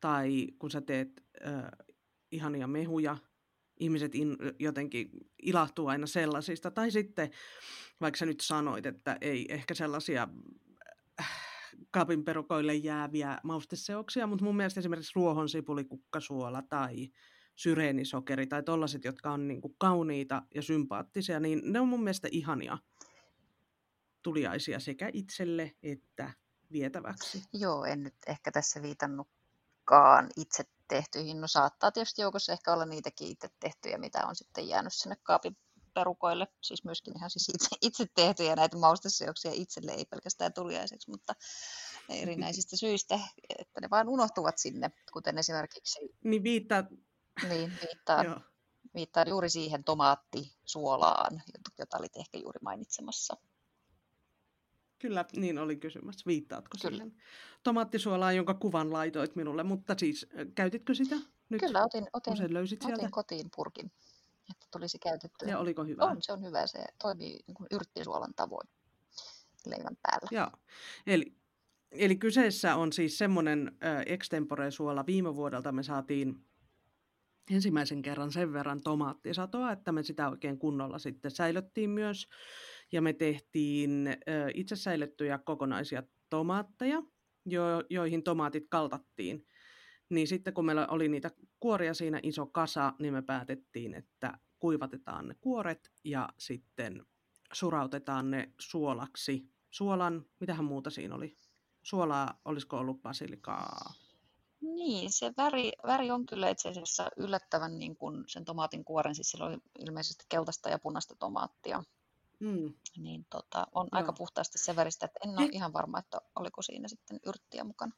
Tai 0.00 0.46
kun 0.58 0.70
sä 0.70 0.80
teet 0.80 1.24
äh, 1.46 1.64
ihania 2.30 2.66
mehuja, 2.66 3.16
ihmiset 3.80 4.14
in, 4.14 4.36
jotenkin 4.58 5.10
ilahtuu 5.42 5.86
aina 5.86 6.06
sellaisista. 6.06 6.70
Tai 6.70 6.90
sitten, 6.90 7.30
vaikka 8.00 8.18
sä 8.18 8.26
nyt 8.26 8.40
sanoit, 8.40 8.86
että 8.86 9.18
ei 9.20 9.46
ehkä 9.48 9.74
sellaisia 9.74 10.28
kaapin 11.90 12.24
perukoille 12.24 12.74
jääviä 12.74 13.38
mausteseoksia, 13.42 14.26
mutta 14.26 14.44
mun 14.44 14.56
mielestä 14.56 14.80
esimerkiksi 14.80 15.12
ruohonsipulikukka 15.14 16.18
tai 16.68 17.08
syreenisokeri 17.56 18.46
tai 18.46 18.62
tollaset, 18.62 19.04
jotka 19.04 19.30
on 19.30 19.48
niin 19.48 19.60
kuin 19.60 19.74
kauniita 19.78 20.42
ja 20.54 20.62
sympaattisia, 20.62 21.40
niin 21.40 21.62
ne 21.64 21.80
on 21.80 21.88
mun 21.88 22.02
mielestä 22.02 22.28
ihania 22.30 22.78
tuliaisia 24.22 24.80
sekä 24.80 25.10
itselle 25.12 25.74
että 25.82 26.32
vietäväksi. 26.72 27.42
Joo, 27.52 27.84
en 27.84 28.02
nyt 28.02 28.14
ehkä 28.26 28.52
tässä 28.52 28.82
viitannutkaan 28.82 30.28
itse 30.36 30.64
tehtyihin. 30.88 31.40
No 31.40 31.46
saattaa 31.46 31.92
tietysti 31.92 32.22
joukossa 32.22 32.52
ehkä 32.52 32.72
olla 32.72 32.86
niitäkin 32.86 33.28
itse 33.28 33.48
tehtyjä, 33.60 33.98
mitä 33.98 34.26
on 34.26 34.36
sitten 34.36 34.68
jäänyt 34.68 34.92
sinne 34.92 35.16
kaapin 35.22 35.56
perukoille. 35.96 36.46
Siis 36.60 36.84
myöskin 36.84 37.16
ihan 37.16 37.30
siis 37.30 37.48
itse, 37.48 37.68
itse 37.82 38.06
tehtyjä 38.14 38.56
näitä 38.56 38.76
mausteseoksia 38.76 39.50
itselle, 39.54 39.92
ei 39.92 40.04
pelkästään 40.04 40.52
tuliaiseksi, 40.52 41.10
mutta 41.10 41.34
erinäisistä 42.08 42.76
syistä, 42.76 43.20
että 43.58 43.80
ne 43.80 43.90
vaan 43.90 44.08
unohtuvat 44.08 44.58
sinne, 44.58 44.90
kuten 45.12 45.38
esimerkiksi 45.38 45.98
Niin 46.24 46.42
viittaa, 46.42 46.84
niin, 47.48 47.72
viittaa, 47.82 48.24
viittaa 48.94 49.24
juuri 49.28 49.50
siihen 49.50 49.84
tomaattisuolaan, 49.84 51.42
jota 51.78 51.98
olit 51.98 52.16
ehkä 52.16 52.38
juuri 52.38 52.58
mainitsemassa. 52.62 53.36
kyllä 54.98 55.24
niin 55.36 55.58
oli 55.58 55.76
kysymys. 55.76 56.26
Viittaatko 56.26 56.76
Kyllä. 56.82 56.96
siihen? 56.96 57.22
Tomaattisuolaa, 57.62 58.32
jonka 58.32 58.54
kuvan 58.54 58.92
laitoit 58.92 59.36
minulle, 59.36 59.62
mutta 59.62 59.94
siis 59.98 60.26
äh, 60.38 60.46
käytitkö 60.54 60.94
sitä 60.94 61.16
nyt, 61.48 61.60
Kyllä, 61.60 61.84
otin, 61.84 62.06
otin, 62.12 62.36
sieltä? 62.36 62.60
otin 62.94 63.10
kotiin 63.10 63.50
purkin, 63.56 63.92
että 64.50 64.66
tulisi 64.72 64.98
käytettyä. 64.98 65.48
Ja 65.48 65.58
oliko 65.58 65.84
hyvä? 65.84 66.04
On, 66.04 66.16
se 66.20 66.32
on 66.32 66.42
hyvä. 66.42 66.66
Se 66.66 66.84
toimii 67.02 67.38
niin 67.46 67.54
kuin 67.54 67.66
yrttisuolan 67.70 68.34
tavoin 68.36 68.68
leivän 69.66 69.96
päällä. 70.02 70.28
Joo. 70.30 70.50
Eli, 71.06 71.36
eli 71.92 72.16
kyseessä 72.16 72.76
on 72.76 72.92
siis 72.92 73.18
semmoinen 73.18 73.76
äh, 73.84 74.02
extempore-suola. 74.06 75.06
Viime 75.06 75.34
vuodelta 75.34 75.72
me 75.72 75.82
saatiin 75.82 76.44
ensimmäisen 77.50 78.02
kerran 78.02 78.32
sen 78.32 78.52
verran 78.52 78.80
tomaattisatoa, 78.80 79.72
että 79.72 79.92
me 79.92 80.02
sitä 80.02 80.28
oikein 80.28 80.58
kunnolla 80.58 80.98
sitten 80.98 81.30
säilöttiin 81.30 81.90
myös. 81.90 82.28
Ja 82.92 83.02
me 83.02 83.12
tehtiin 83.12 84.16
itse 84.54 84.76
säilyttyjä 84.76 85.38
kokonaisia 85.38 86.02
tomaatteja, 86.30 87.02
jo, 87.46 87.62
joihin 87.90 88.22
tomaatit 88.22 88.66
kaltattiin. 88.68 89.46
Niin 90.08 90.28
sitten 90.28 90.54
kun 90.54 90.64
meillä 90.64 90.86
oli 90.86 91.08
niitä 91.08 91.30
kuoria 91.60 91.94
siinä 91.94 92.20
iso 92.22 92.46
kasa, 92.46 92.92
niin 92.98 93.14
me 93.14 93.22
päätettiin, 93.22 93.94
että 93.94 94.38
kuivatetaan 94.58 95.28
ne 95.28 95.34
kuoret 95.40 95.92
ja 96.04 96.28
sitten 96.38 97.06
surautetaan 97.52 98.30
ne 98.30 98.52
suolaksi. 98.60 99.48
Suolan, 99.70 100.24
mitähän 100.40 100.64
muuta 100.64 100.90
siinä 100.90 101.14
oli? 101.14 101.36
Suolaa, 101.82 102.40
olisiko 102.44 102.78
ollut 102.78 103.02
basilikaa? 103.02 103.92
Niin, 104.60 105.12
se 105.12 105.32
väri, 105.36 105.72
väri 105.86 106.10
on 106.10 106.26
kyllä 106.26 106.48
itse 106.48 106.68
asiassa 106.68 107.10
yllättävän 107.16 107.78
niin 107.78 107.96
kuin 107.96 108.24
sen 108.26 108.44
tomaatin 108.44 108.84
kuoren, 108.84 109.14
siis 109.14 109.30
sillä 109.30 109.46
oli 109.46 109.58
ilmeisesti 109.78 110.24
keltaista 110.28 110.68
ja 110.68 110.78
punaista 110.78 111.14
tomaattia, 111.18 111.84
Mm. 112.40 112.74
niin 112.96 113.26
tota, 113.30 113.66
on 113.72 113.88
aika 113.92 114.08
Joo. 114.08 114.16
puhtaasti 114.18 114.58
se 114.58 114.76
väristä, 114.76 115.06
että 115.06 115.18
en 115.24 115.30
ole 115.30 115.42
Eh. 115.44 115.48
ihan 115.52 115.72
varma, 115.72 115.98
että 115.98 116.20
oliko 116.34 116.62
siinä 116.62 116.88
sitten 116.88 117.20
yrttiä 117.26 117.64
mukana. 117.64 117.92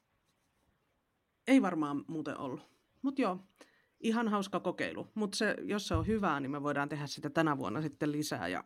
Ei 1.49 1.61
varmaan 1.61 2.05
muuten 2.07 2.37
ollut. 2.37 2.61
Mutta 3.01 3.21
joo, 3.21 3.37
ihan 3.99 4.27
hauska 4.27 4.59
kokeilu. 4.59 5.07
Mutta 5.15 5.37
se, 5.37 5.55
jos 5.63 5.87
se 5.87 5.95
on 5.95 6.07
hyvää, 6.07 6.39
niin 6.39 6.51
me 6.51 6.63
voidaan 6.63 6.89
tehdä 6.89 7.07
sitä 7.07 7.29
tänä 7.29 7.57
vuonna 7.57 7.81
sitten 7.81 8.11
lisää 8.11 8.47
ja 8.47 8.63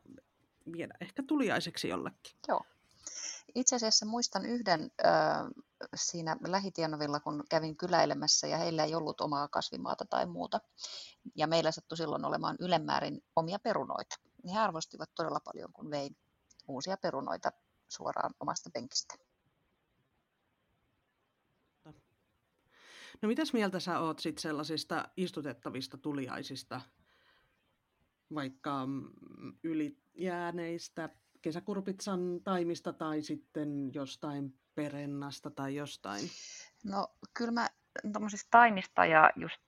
viedä 0.72 0.94
ehkä 1.02 1.24
tuliaiseksi 1.28 1.88
jollekin. 1.88 2.38
Joo. 2.48 2.62
Itse 3.56 3.76
asiassa 3.76 4.06
muistan 4.06 4.46
yhden 4.46 4.92
ö, 5.02 5.08
siinä 5.96 6.38
lähitienovilla, 6.48 7.20
kun 7.20 7.44
kävin 7.50 7.78
kyläilemässä 7.78 8.48
ja 8.48 8.58
heillä 8.58 8.84
ei 8.84 8.96
ollut 8.96 9.22
omaa 9.22 9.48
kasvimaata 9.48 10.06
tai 10.06 10.26
muuta. 10.26 10.60
Ja 11.36 11.48
meillä 11.48 11.72
sattui 11.72 11.98
silloin 11.98 12.26
olemaan 12.26 12.58
ylemmäärin 12.60 13.24
omia 13.36 13.60
perunoita. 13.60 14.16
He 14.54 14.60
arvostivat 14.60 15.10
todella 15.16 15.40
paljon, 15.40 15.74
kun 15.74 15.90
vein 15.90 16.18
uusia 16.68 16.98
perunoita 16.98 17.52
suoraan 17.88 18.34
omasta 18.40 18.70
penkistä. 18.74 19.16
No 23.24 23.28
mitäs 23.28 23.54
mieltä 23.54 23.80
sä 23.80 24.00
oot 24.00 24.20
sit 24.20 24.38
sellaisista 24.38 25.10
istutettavista 25.18 25.98
tuliaisista, 25.98 26.82
vaikka 28.34 28.86
mm, 28.86 29.12
ylijääneistä 29.64 31.10
kesäkurpitsan 31.42 32.40
taimista 32.44 32.94
tai 32.94 33.22
sitten 33.22 33.94
jostain 33.94 34.60
perennasta 34.76 35.52
tai 35.52 35.76
jostain? 35.76 36.30
No 36.84 37.08
kyllä 37.34 37.52
mä 37.52 37.70
tuommoisista 38.14 38.48
taimista 38.52 39.06
ja 39.06 39.32
just 39.36 39.62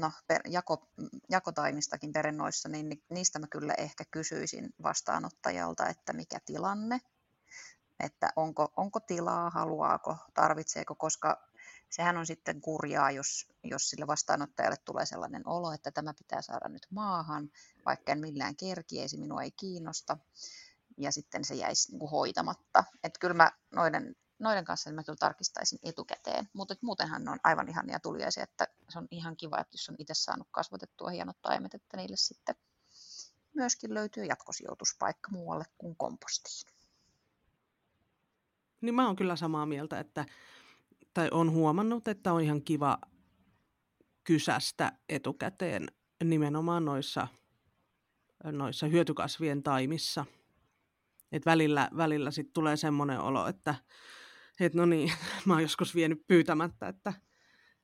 no, 0.00 0.12
per, 0.26 0.40
jako, 0.48 0.90
jakotaimistakin 1.30 2.12
perennoissa, 2.12 2.68
niin 2.68 2.88
ni- 2.88 3.04
niistä 3.10 3.38
mä 3.38 3.46
kyllä 3.46 3.74
ehkä 3.78 4.04
kysyisin 4.10 4.74
vastaanottajalta, 4.82 5.88
että 5.88 6.12
mikä 6.12 6.38
tilanne, 6.46 7.00
että 8.00 8.32
onko, 8.36 8.72
onko 8.76 9.00
tilaa, 9.00 9.50
haluaako, 9.50 10.16
tarvitseeko, 10.34 10.94
koska 10.94 11.46
sehän 11.90 12.16
on 12.16 12.26
sitten 12.26 12.60
kurjaa, 12.60 13.10
jos, 13.10 13.48
jos 13.64 13.90
sille 13.90 14.06
vastaanottajalle 14.06 14.76
tulee 14.84 15.06
sellainen 15.06 15.48
olo, 15.48 15.72
että 15.72 15.90
tämä 15.90 16.14
pitää 16.14 16.42
saada 16.42 16.68
nyt 16.68 16.86
maahan, 16.90 17.50
vaikka 17.86 18.12
en 18.12 18.20
millään 18.20 18.56
kerkiäisi, 18.56 19.16
minua 19.16 19.42
ei 19.42 19.50
kiinnosta, 19.50 20.18
ja 20.98 21.12
sitten 21.12 21.44
se 21.44 21.54
jäisi 21.54 21.90
niin 21.90 21.98
kuin 21.98 22.10
hoitamatta. 22.10 22.84
Että 23.04 23.18
kyllä 23.18 23.34
mä 23.34 23.50
noiden, 23.74 24.16
noiden 24.38 24.64
kanssa 24.64 24.92
mä 24.92 25.04
kyllä 25.04 25.16
tarkistaisin 25.16 25.78
etukäteen, 25.82 26.48
mutta 26.52 26.74
muutenhan 26.82 27.24
ne 27.24 27.30
on 27.30 27.40
aivan 27.44 27.68
ihania 27.68 28.00
tuliaisia, 28.00 28.42
että 28.42 28.68
se 28.88 28.98
on 28.98 29.08
ihan 29.10 29.36
kiva, 29.36 29.60
että 29.60 29.74
jos 29.74 29.88
on 29.88 29.96
itse 29.98 30.14
saanut 30.14 30.48
kasvatettua 30.50 31.10
hienot 31.10 31.42
taimet, 31.42 31.74
että 31.74 31.96
niille 31.96 32.16
sitten 32.16 32.54
myöskin 33.54 33.94
löytyy 33.94 34.24
jatkosijoituspaikka 34.24 35.30
muualle 35.30 35.64
kuin 35.78 35.96
kompostiin. 35.96 36.72
Niin 38.80 38.94
mä 38.94 39.06
oon 39.06 39.16
kyllä 39.16 39.36
samaa 39.36 39.66
mieltä, 39.66 40.00
että, 40.00 40.24
tai 41.16 41.28
on 41.30 41.50
huomannut, 41.50 42.08
että 42.08 42.32
on 42.32 42.40
ihan 42.42 42.62
kiva 42.62 42.98
kysästä 44.24 44.92
etukäteen 45.08 45.88
nimenomaan 46.24 46.84
noissa, 46.84 47.28
noissa 48.44 48.86
hyötykasvien 48.86 49.62
taimissa. 49.62 50.26
Et 51.32 51.46
välillä, 51.46 51.88
välillä 51.96 52.30
sit 52.30 52.52
tulee 52.52 52.76
semmoinen 52.76 53.20
olo, 53.20 53.46
että 53.46 53.74
et 54.60 54.74
no 54.74 54.86
niin, 54.86 55.12
mä 55.46 55.52
oon 55.52 55.62
joskus 55.62 55.94
vienyt 55.94 56.26
pyytämättä, 56.26 56.88
että, 56.88 57.12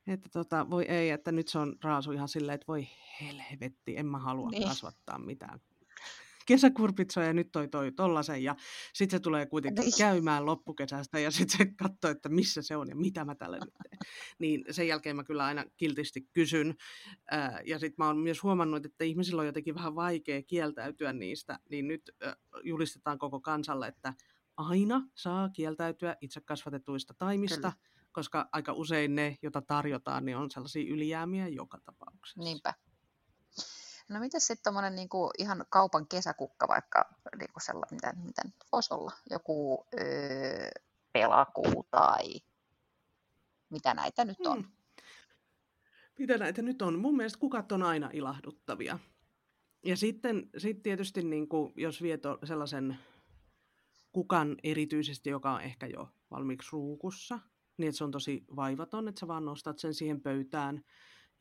että 0.07 0.29
tota, 0.33 0.71
voi 0.71 0.85
ei, 0.85 1.11
että 1.11 1.33
nyt 1.33 1.49
se 1.49 1.59
on 1.59 1.77
raasu 1.85 2.13
ihan 2.13 2.29
silleen, 2.29 2.55
että 2.55 2.69
voi 2.69 2.87
helvetti, 3.21 3.97
en 3.97 4.07
mä 4.07 4.19
halua 4.19 4.51
Niin. 4.51 4.69
kasvattaa 4.69 5.19
mitään 5.19 5.61
kesäkurpitsoja 6.47 7.27
ja 7.27 7.33
nyt 7.33 7.49
toi 7.53 7.69
toi 7.69 7.93
tollasen 7.93 8.45
ja 8.45 8.57
sitten 8.95 9.19
se 9.19 9.23
tulee 9.23 9.47
kuitenkin 9.47 9.83
Niin. 9.85 9.99
käymään 9.99 10.47
loppukesästä 10.47 11.19
ja 11.19 11.31
sitten 11.31 11.59
se 11.59 11.73
katsoo, 11.77 12.11
että 12.11 12.29
missä 12.29 12.63
se 12.63 12.77
on 12.77 12.89
ja 12.89 12.97
mitä 12.97 13.25
mä 13.25 13.35
tälle 13.35 13.59
nyt 13.59 13.75
teen. 13.83 13.99
Niin 14.39 14.65
sen 14.71 14.89
jälkeen 14.89 15.17
mä 15.17 15.25
kyllä 15.25 15.45
aina 15.45 15.65
kiltisti 15.77 16.21
kysyn 16.33 16.75
ää, 17.31 17.61
ja 17.67 17.79
sitten 17.79 17.95
mä 17.99 18.07
oon 18.07 18.19
myös 18.19 18.43
huomannut, 18.43 18.87
että 18.87 19.05
ihmisillä 19.05 19.41
on 19.41 19.47
jotenkin 19.47 19.75
vähän 19.75 19.95
vaikea 19.95 20.43
kieltäytyä 20.43 21.13
niistä, 21.13 21.59
niin 21.71 21.89
nyt 21.89 22.11
ää, 22.21 22.37
julistetaan 22.65 23.19
koko 23.19 23.41
kansalle, 23.41 23.89
että 23.89 24.15
aina 24.57 25.03
saa 25.15 25.49
kieltäytyä 25.49 26.17
itse 26.21 26.41
kasvatetuista 26.41 27.15
taimista, 27.19 27.73
Kyllä. 27.73 27.73
koska 28.13 28.49
aika 28.53 28.73
usein 28.73 29.15
ne, 29.15 29.37
joita 29.43 29.63
tarjotaan, 29.63 30.25
niin 30.25 30.37
on 30.37 30.51
sellaisia 30.51 30.93
ylijäämiä 30.93 31.49
joka 31.49 31.79
tapauksessa. 31.85 32.41
Niinpä. 32.43 32.75
No 34.09 34.21
miten 34.21 34.41
sitten 34.41 34.63
tuommoinen 34.63 34.95
niinku 34.95 35.31
ihan 35.39 35.67
kaupan 35.71 36.07
kesäkukka 36.07 36.69
vaikka, 36.69 37.15
niinku 37.39 37.61
sella, 37.61 37.87
mitä, 37.91 38.13
mitä 38.25 38.43
nyt 38.45 38.55
voisi 38.73 38.95
olla, 38.95 39.13
joku 39.31 39.87
öö, 40.01 40.71
pelakuu 41.13 41.87
tai 41.91 42.41
mitä 43.71 43.95
näitä 43.95 44.25
nyt 44.25 44.47
on? 44.47 44.59
Hmm. 44.63 44.73
Mitä 46.19 46.39
näitä 46.39 46.63
nyt 46.63 46.83
on? 46.83 46.99
Mun 46.99 47.17
mielestä 47.17 47.39
kukat 47.39 47.73
on 47.73 47.83
aina 47.83 48.11
ilahduttavia. 48.13 48.99
Ja 49.85 49.97
sitten 49.97 50.51
sit 50.59 50.83
tietysti, 50.83 51.23
niin 51.23 51.49
kuin, 51.49 51.73
jos 51.77 52.03
viet 52.03 52.23
sellaisen 52.45 52.99
kukan 54.13 54.57
erityisesti, 54.63 55.31
joka 55.31 55.53
on 55.53 55.61
ehkä 55.61 55.87
jo 55.87 56.09
valmiiksi 56.31 56.69
ruukussa, 56.73 57.39
niin 57.77 57.89
että 57.89 57.99
se 57.99 58.05
on 58.05 58.11
tosi 58.11 58.45
vaivaton, 58.57 59.09
että 59.09 59.21
sä 59.21 59.29
vaan 59.29 59.45
nostat 59.45 59.79
sen 59.79 59.95
siihen 59.95 60.21
pöytään 60.21 60.85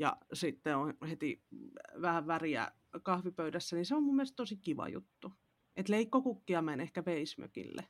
ja 0.01 0.17
sitten 0.33 0.77
on 0.77 0.93
heti 1.09 1.43
vähän 2.01 2.27
väriä 2.27 2.71
kahvipöydässä, 3.03 3.75
niin 3.75 3.85
se 3.85 3.95
on 3.95 4.03
mun 4.03 4.15
mielestä 4.15 4.35
tosi 4.35 4.57
kiva 4.57 4.87
juttu. 4.87 5.33
Et 5.75 5.89
leikkokukkia 5.89 6.61
mä 6.61 6.73
en 6.73 6.79
ehkä 6.81 7.05
veisi 7.05 7.39
mökille, 7.39 7.87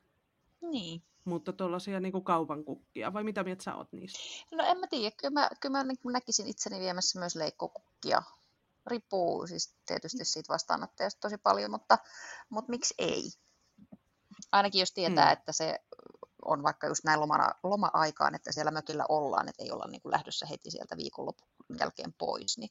Niin. 0.62 1.03
mutta 1.25 1.53
tuollaisia 1.53 2.00
niin 2.00 2.24
kaupan 2.24 2.63
kukkia, 2.63 3.13
vai 3.13 3.24
mitä 3.24 3.44
mieltä 3.44 3.63
sä 3.63 3.75
oot 3.75 3.91
niistä? 3.91 4.20
No 4.51 4.63
en 4.65 4.77
mä 4.77 4.88
tiedä, 4.88 5.15
kyllä 5.22 5.34
mä, 5.34 5.50
kyllä 5.60 5.77
mä 5.77 5.84
niin 5.84 5.98
näkisin 6.13 6.48
itseni 6.48 6.80
viemässä 6.80 7.20
myös 7.20 7.36
leikkokukkia. 7.36 8.24
Riippuu 8.88 9.48
siis 9.48 9.75
tietysti 9.86 10.25
siitä 10.25 10.53
vastaanottajasta 10.53 11.20
tosi 11.22 11.38
paljon, 11.38 11.72
mutta, 11.72 11.98
mutta 12.50 12.70
miksi 12.70 12.94
ei? 12.98 13.24
Ainakin 14.51 14.80
jos 14.80 14.91
tietää, 14.94 15.25
Mm. 15.25 15.34
että 15.34 15.51
se 15.51 15.80
on 16.46 16.63
vaikka 16.63 16.88
just 16.88 17.03
näin 17.03 17.20
lomana, 17.20 17.51
loma-aikaan, 17.63 18.36
että 18.36 18.51
siellä 18.51 18.72
mökillä 18.72 19.06
ollaan, 19.10 19.50
että 19.50 19.63
ei 19.63 19.72
olla 19.72 19.88
niin 19.88 20.01
kuin 20.01 20.12
lähdössä 20.12 20.46
heti 20.46 20.72
sieltä 20.72 20.98
viikonlopun 20.98 21.48
jälkeen 21.80 22.13
pois, 22.13 22.58
niin, 22.58 22.70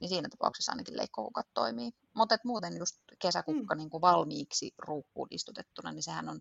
niin 0.00 0.08
siinä 0.08 0.28
tapauksessa 0.28 0.72
ainakin 0.72 0.96
leikkokukat 0.96 1.46
toimii. 1.54 1.92
Mutta 2.14 2.36
muuten 2.44 2.76
just 2.76 2.96
kesäkukka 3.18 3.74
Mm. 3.74 3.78
niin 3.78 3.90
kuin 3.90 4.00
valmiiksi 4.00 4.74
ruukkuun 4.78 5.28
istutettuna, 5.30 5.92
niin 5.92 6.02
sehän 6.02 6.28
on, 6.28 6.40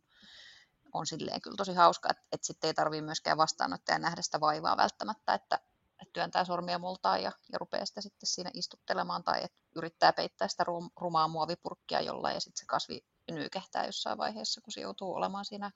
on 0.93 1.07
silleen 1.07 1.41
kyllä 1.41 1.57
tosi 1.57 1.73
hauska, 1.73 2.09
että, 2.11 2.23
että 2.31 2.47
sitten 2.47 2.67
ei 2.67 2.73
tarvitse 2.73 3.01
myöskään 3.01 3.37
vastaanottaja 3.37 3.99
nähdä 3.99 4.21
sitä 4.21 4.39
vaivaa 4.39 4.77
välttämättä, 4.77 5.33
että, 5.33 5.59
että 6.01 6.13
työntää 6.13 6.45
sormia 6.45 6.79
multaan 6.79 7.23
ja, 7.23 7.31
ja 7.51 7.59
rupeaa 7.59 7.85
sitä 7.85 8.01
sitten 8.01 8.27
siinä 8.27 8.51
istuttelemaan 8.53 9.23
tai 9.23 9.43
että 9.43 9.57
yrittää 9.75 10.13
peittää 10.13 10.47
sitä 10.47 10.63
rum, 10.63 10.89
rumaa 11.01 11.27
muovipurkkia 11.27 12.01
jollain 12.01 12.33
ja 12.33 12.39
sitten 12.39 12.59
se 12.59 12.65
kasvi 12.65 13.05
nyykehtää 13.31 13.85
jossain 13.85 14.17
vaiheessa, 14.17 14.61
kun 14.61 14.73
se 14.73 14.81
joutuu 14.81 15.13
olemaan 15.13 15.45
siinä 15.45 15.71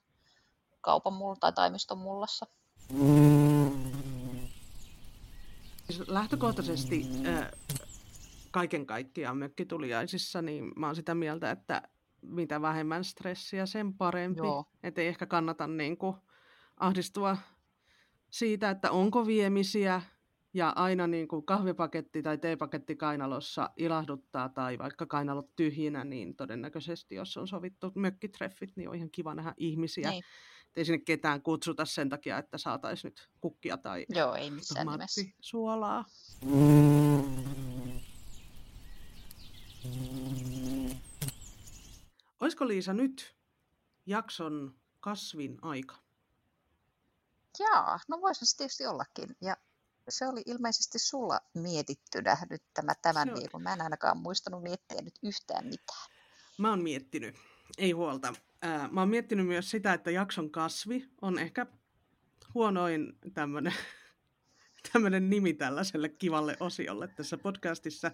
kaupan 0.80 1.12
mulla 1.12 1.36
tai 1.40 1.52
taimiston 1.52 1.98
mullassa. 1.98 2.46
Siis 2.88 3.55
lähtökohtaisesti 6.06 7.06
äh, 7.26 7.50
kaiken 8.50 8.86
kaikkiaan 8.86 9.36
mökkituliaisissa, 9.36 10.42
niin 10.42 10.72
mä 10.76 10.86
oon 10.86 10.96
sitä 10.96 11.14
mieltä, 11.14 11.50
että 11.50 11.82
mitä 12.22 12.62
vähemmän 12.62 13.04
stressiä, 13.04 13.66
sen 13.66 13.94
parempi. 13.94 14.40
Että 14.82 15.00
ei 15.00 15.08
ehkä 15.08 15.26
kannata 15.26 15.66
niin 15.66 15.96
kuin, 15.96 16.16
ahdistua 16.76 17.36
siitä, 18.30 18.70
että 18.70 18.90
onko 18.90 19.26
viemisiä 19.26 20.02
ja 20.54 20.72
aina 20.76 21.06
niin 21.06 21.28
kuin 21.28 21.46
kahvipaketti 21.46 22.22
tai 22.22 22.38
teepaketti 22.38 22.96
kainalossa 22.96 23.70
ilahduttaa 23.76 24.48
tai 24.48 24.78
vaikka 24.78 25.06
kainalot 25.06 25.56
tyhjinä, 25.56 26.04
niin 26.04 26.36
todennäköisesti 26.36 27.14
jos 27.14 27.36
on 27.36 27.48
sovittu 27.48 27.92
mökkitreffit, 27.94 28.76
niin 28.76 28.88
on 28.88 28.94
ihan 28.94 29.10
kiva 29.10 29.34
nähdä 29.34 29.54
ihmisiä. 29.56 30.10
Niin. 30.10 30.22
Ei 30.76 30.84
sinne 30.84 30.98
ketään 30.98 31.42
kutsuta 31.42 31.84
sen 31.84 32.08
takia, 32.08 32.38
että 32.38 32.58
saataisiin 32.58 33.08
nyt 33.10 33.30
kukkia 33.40 33.76
tai 33.76 34.06
Joo, 34.08 34.34
ei 34.34 34.50
missään 34.50 34.86
nimessä. 34.86 35.20
tomaattisuolaa. 35.20 36.04
Olisiko 42.40 42.68
Liisa 42.68 42.92
nyt 42.94 43.36
jakson 44.06 44.74
kasvin 45.00 45.58
aika? 45.62 45.96
Jaa, 47.58 48.00
no 48.08 48.20
voisi 48.20 48.46
se 48.46 48.56
tietysti 48.56 48.86
ollakin. 48.86 49.36
Ja 49.40 49.56
se 50.08 50.28
oli 50.28 50.42
ilmeisesti 50.46 50.98
sulla 50.98 51.40
mietittynä 51.54 52.36
nyt 52.50 52.62
tämä 52.74 52.92
tämän 53.02 53.28
viikon. 53.34 53.62
Mä 53.62 53.72
en 53.72 53.80
ainakaan 53.80 54.18
muistanut 54.18 54.62
miettiä 54.62 55.02
nyt 55.02 55.14
yhtään 55.22 55.66
mitään. 55.66 56.10
Mä 56.58 56.70
oon 56.70 56.82
miettinyt, 56.82 57.36
ei 57.78 57.92
huolta. 57.92 58.34
Ää, 58.62 58.88
mä 58.92 59.00
oon 59.00 59.08
miettinyt 59.08 59.46
myös 59.46 59.70
sitä, 59.70 59.92
että 59.92 60.10
jakson 60.10 60.50
kasvi 60.50 61.08
on 61.22 61.38
ehkä 61.38 61.66
huonoin 62.54 63.12
tämmönen, 63.34 63.72
tämmönen 64.92 65.30
nimi 65.30 65.54
tällaiselle 65.54 66.08
kivalle 66.08 66.56
osiolle 66.60 67.08
tässä 67.08 67.38
podcastissa. 67.38 68.10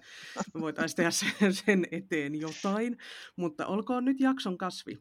Me 0.55 0.61
voitaisiin 0.61 0.97
tehdä 0.97 1.11
sen, 1.11 1.55
sen 1.55 1.87
eteen 1.91 2.35
jotain, 2.35 2.99
mutta 3.37 3.67
olkoon 3.67 4.05
nyt 4.05 4.21
jakson 4.21 4.59
kasvi. 4.59 4.99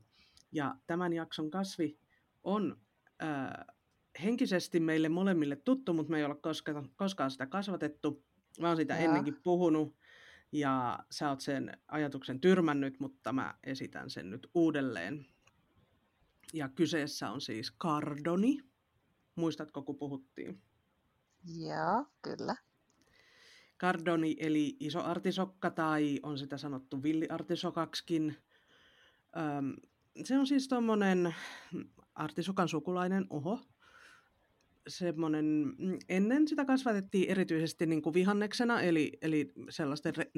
Ja 0.52 0.76
tämän 0.88 1.14
jakson 1.14 1.52
kasvi 1.52 1.98
on 2.44 2.78
ää, 3.20 3.66
henkisesti 4.24 4.80
meille 4.80 5.10
molemmille 5.10 5.56
tuttu, 5.56 5.94
mutta 5.94 6.12
me 6.12 6.18
ei 6.18 6.26
olla 6.26 6.36
koskaan, 6.36 6.90
koskaan 6.96 7.32
sitä 7.32 7.46
kasvatettu. 7.46 8.26
Mä 8.60 8.68
oon 8.68 8.78
sitä 8.78 8.98
ennenkin 8.98 9.38
puhunut 9.44 9.96
ja 10.52 11.00
sä 11.12 11.30
oot 11.30 11.42
sen 11.42 11.78
ajatuksen 11.88 12.40
tyrmännyt, 12.40 13.00
mutta 13.00 13.34
mä 13.34 13.58
esitän 13.64 14.10
sen 14.10 14.30
nyt 14.30 14.48
uudelleen. 14.54 15.26
Ja 16.54 16.70
kyseessä 16.70 17.30
on 17.30 17.42
siis 17.42 17.72
kardoni. 17.72 18.58
Muistatko, 19.36 19.82
kun 19.82 19.98
puhuttiin? 19.98 20.62
Joo, 21.58 22.06
kyllä. 22.22 22.56
Kardoni 23.78 24.36
eli 24.40 24.78
iso 24.80 25.04
artisokka 25.04 25.72
tai 25.72 26.20
on 26.24 26.38
sitä 26.38 26.58
sanottu 26.58 27.04
villiartisokaksikin. 27.04 28.38
Öm, 29.38 29.76
se 30.24 30.40
on 30.40 30.48
siis 30.48 30.68
tuommoinen 30.68 31.36
artisokan 32.16 32.68
sukulainen 32.68 33.26
oho. 33.30 33.60
Semmoinen, 34.88 35.46
mm, 35.78 35.98
ennen 36.10 36.48
sitä 36.48 36.66
kasvatettiin 36.66 37.30
erityisesti 37.30 37.86
niin 37.86 38.02
kuin 38.02 38.14
vihanneksena, 38.14 38.82
eli, 38.82 39.12
eli 39.22 39.52
sellaisten 39.70 40.16
re, 40.16 40.32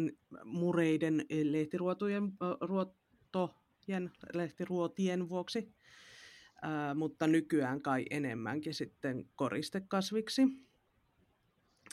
mureiden 0.45 1.25
eh, 1.29 1.45
lehtiruotujen, 1.45 2.31
ruotojen, 2.61 4.11
lehtiruotien 4.33 5.29
vuoksi, 5.29 5.73
Ää, 6.61 6.93
mutta 6.93 7.27
nykyään 7.27 7.81
kai 7.81 8.05
enemmänkin 8.09 8.73
sitten 8.73 9.25
koristekasviksi. 9.35 10.47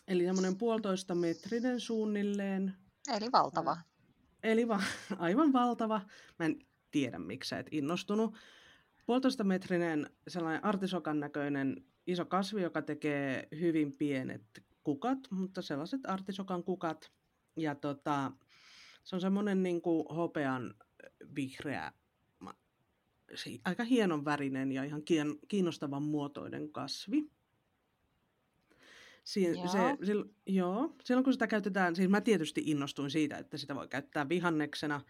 Eli 0.09 0.25
semmoinen 0.25 0.59
puolitoista 0.59 1.15
metrinen 1.15 1.81
suunnilleen, 1.81 2.75
Eli 3.09 3.33
valtava. 3.33 3.77
Eli 4.43 4.69
va- 4.69 4.83
aivan 5.19 5.53
valtava. 5.53 6.01
Mä 6.39 6.47
en 6.47 6.59
tiedä, 6.91 7.19
miksi 7.19 7.49
sä 7.49 7.59
et 7.59 7.67
innostunut. 7.71 8.35
Puolitoista 9.07 9.45
metrinen 9.45 10.11
sellainen 10.29 10.65
artisokan 10.65 11.21
näköinen 11.21 11.85
iso 12.13 12.25
kasvi, 12.25 12.63
joka 12.63 12.83
tekee 12.83 13.49
hyvin 13.61 13.97
pienet 13.97 14.65
kukat, 14.85 15.19
mutta 15.31 15.63
sellaiset 15.63 16.01
artisokan 16.05 16.65
kukat. 16.65 17.11
Ja 17.57 17.75
tota, 17.75 18.33
se 19.05 19.17
on 19.17 19.21
semmoinen 19.21 19.63
niin 19.63 19.83
kuin 19.83 20.05
hopean 20.11 20.75
vihreä, 21.37 21.93
aika 23.65 23.85
hienon 23.85 24.25
värinen 24.25 24.73
ja 24.73 24.85
ihan 24.85 25.03
kiinnostavan 25.49 26.03
muotoinen 26.03 26.73
kasvi. 26.73 27.31
Si- 29.25 29.45
Joo. 29.45 29.69
se, 29.69 29.79
sil, 30.07 30.21
joo, 30.47 30.95
silloin 31.05 31.25
kun 31.25 31.33
sitä 31.33 31.47
käytetään, 31.47 31.97
siis 31.97 32.09
mä 32.09 32.21
tietysti 32.21 32.63
innostuin 32.67 33.11
siitä, 33.11 33.39
että 33.39 33.57
sitä 33.57 33.75
voi 33.75 33.89
käyttää 33.89 34.29
vihanneksena. 34.29 35.01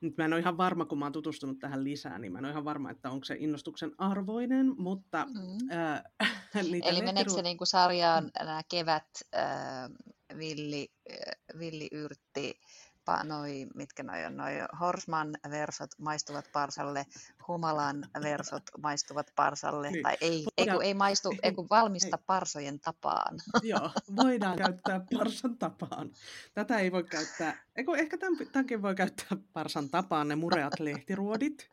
Nyt 0.00 0.16
mä 0.16 0.24
en 0.24 0.32
ole 0.32 0.40
ihan 0.40 0.56
varma, 0.56 0.84
kun 0.84 0.98
mä 0.98 1.04
oon 1.04 1.12
tutustunut 1.12 1.58
tähän 1.58 1.84
lisää, 1.84 2.18
niin 2.18 2.32
mä 2.32 2.38
en 2.38 2.44
ole 2.44 2.52
ihan 2.52 2.64
varma, 2.64 2.90
että 2.90 3.10
onko 3.10 3.24
se 3.24 3.36
innostuksen 3.38 3.92
arvoinen, 3.98 4.74
mutta 4.78 5.26
Mm. 5.26 5.68
ää, 5.70 6.02
niitä 6.70 6.88
Eli 6.88 7.02
meneekö 7.02 7.30
se 7.30 7.42
niin 7.42 7.56
kuin 7.58 7.68
sarjaan 7.68 8.30
nämä 8.38 8.62
kevät, 8.68 9.06
äh, 9.36 9.90
villi, 10.38 10.88
äh, 11.10 11.58
villiyrtti, 11.58 12.60
pa, 13.04 13.24
noi, 13.24 13.66
mitkä 13.74 14.02
noi 14.02 14.24
on, 14.24 14.36
noi 14.36 14.52
Horsman 14.80 15.30
versot 15.50 15.90
maistuvat 15.98 16.44
parsalle, 16.52 17.06
Humalan 17.48 18.08
versot 18.22 18.62
maistuvat 18.78 19.32
parsalle, 19.36 19.90
niin. 19.90 20.02
tai 20.02 20.16
ei, 20.20 20.44
ei, 20.58 20.66
kun 20.66 20.82
ei 20.82 20.94
maistu, 20.94 21.34
ei, 21.42 21.52
kun 21.52 21.66
valmista 21.78 22.16
ei. 22.16 22.24
parsojen 22.26 22.80
tapaan. 22.80 23.38
Joo, 23.62 23.90
voidaan 24.16 24.58
käyttää 24.58 25.06
parsan 25.18 25.58
tapaan. 25.58 26.10
Tätä 26.54 26.78
ei 26.78 26.92
voi 26.92 27.04
käyttää, 27.04 27.64
eiku, 27.76 27.94
ehkä 27.94 28.18
tämänkin 28.52 28.82
voi 28.82 28.94
käyttää 28.94 29.38
parsan 29.52 29.90
tapaan, 29.90 30.28
ne 30.28 30.36
mureat 30.36 30.80
lehtiruodit. 30.80 31.70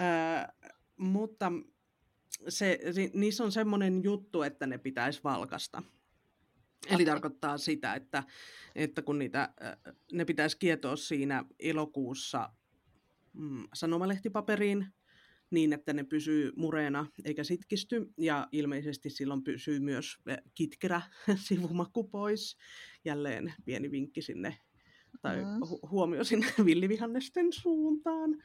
Ö, 0.00 0.64
mutta 0.96 1.52
se, 2.48 2.78
niissä 3.14 3.44
on 3.44 3.52
semmoinen 3.52 4.02
juttu, 4.04 4.42
että 4.42 4.66
ne 4.66 4.78
pitäisi 4.78 5.20
valkasta. 5.24 5.82
Eli 6.86 7.04
tarkoittaa 7.04 7.58
sitä, 7.58 7.94
että, 7.94 8.24
että 8.74 9.02
kun 9.02 9.18
niitä, 9.18 9.54
ne 10.12 10.24
pitäisi 10.24 10.58
kietoa 10.58 10.96
siinä 10.96 11.44
elokuussa 11.58 12.50
mm, 13.32 13.68
sanomalehtipaperiin, 13.74 14.86
niin 15.50 15.72
että 15.72 15.92
ne 15.92 16.04
pysyy 16.04 16.52
mureena 16.56 17.06
eikä 17.24 17.44
sitkisty. 17.44 18.12
Ja 18.18 18.48
ilmeisesti 18.52 19.10
silloin 19.10 19.44
pysyy 19.44 19.80
myös 19.80 20.18
kitkerä 20.54 21.00
sivumaku 21.48 22.04
pois. 22.04 22.56
Jälleen 23.04 23.54
pieni 23.64 23.90
vinkki 23.90 24.22
sinne, 24.22 24.58
tai 25.22 25.36
hu- 25.42 25.90
huomio 25.90 26.24
sinne 26.24 26.46
villivihannesten 26.64 27.52
suuntaan. 27.52 28.42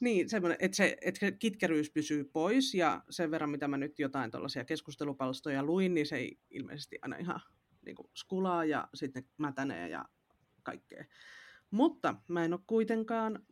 Niin, 0.00 0.28
semmoinen, 0.28 0.58
että 0.60 0.76
se, 0.76 0.96
että 1.00 1.20
se 1.20 1.32
kitkeryys 1.32 1.90
pysyy 1.90 2.24
pois, 2.24 2.74
ja 2.74 3.02
sen 3.10 3.30
verran, 3.30 3.50
mitä 3.50 3.68
mä 3.68 3.76
nyt 3.76 3.98
jotain 3.98 4.30
tuollaisia 4.30 4.64
keskustelupalstoja 4.64 5.62
luin, 5.62 5.94
niin 5.94 6.06
se 6.06 6.16
ei 6.16 6.38
ilmeisesti 6.50 6.98
aina 7.02 7.16
ihan 7.16 7.40
niin 7.84 7.96
kuin 7.96 8.10
skulaa 8.14 8.64
ja 8.64 8.88
sitten 8.94 9.24
mätänee 9.38 9.88
ja 9.88 10.04
kaikkea. 10.62 11.04
Mutta 11.70 12.14
mä 12.28 12.44
en 12.44 12.52
ole 12.52 12.60
kuitenkaan 12.66 13.46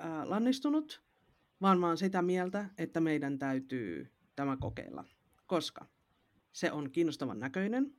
äh, 0.00 0.22
lannistunut, 0.24 1.02
vaan 1.60 1.80
mä 1.80 1.86
oon 1.86 1.98
sitä 1.98 2.22
mieltä, 2.22 2.70
että 2.78 3.00
meidän 3.00 3.38
täytyy 3.38 4.12
tämä 4.36 4.56
kokeilla, 4.56 5.04
koska 5.46 5.86
se 6.52 6.72
on 6.72 6.90
kiinnostavan 6.90 7.40
näköinen. 7.40 7.96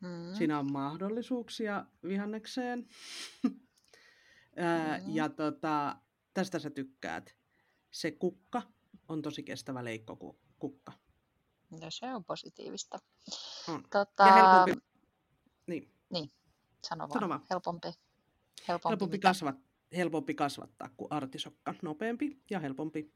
Mm. 0.00 0.34
Siinä 0.34 0.58
on 0.58 0.72
mahdollisuuksia 0.72 1.86
vihannekseen. 2.02 2.88
äh, 4.58 5.06
mm. 5.06 5.14
Ja 5.14 5.28
tota, 5.28 5.96
tästä 6.34 6.58
sä 6.58 6.70
tykkäät. 6.70 7.36
Se 7.90 8.10
kukka 8.10 8.62
on 9.08 9.22
tosi 9.22 9.42
kestävä 9.42 9.84
leikkokukka. 9.84 10.92
No 11.70 11.90
se 11.90 12.14
on 12.14 12.24
positiivista. 12.24 12.98
On. 13.68 13.82
Tota... 13.90 14.26
Ja 14.26 14.32
helpompi 14.32 14.91
niin. 15.66 15.90
Niin, 16.10 16.32
sano 16.84 17.08
vaan. 17.08 17.12
Sano 17.12 17.28
vaan. 17.28 17.46
Helpompi. 17.50 17.88
Helpompi, 18.68 18.88
helpompi, 18.88 19.18
kasvat, 19.18 19.56
helpompi 19.96 20.34
kasvattaa 20.34 20.90
kuin 20.96 21.12
artisokka. 21.12 21.74
Nopeampi 21.82 22.42
ja 22.50 22.60
helpompi. 22.60 23.12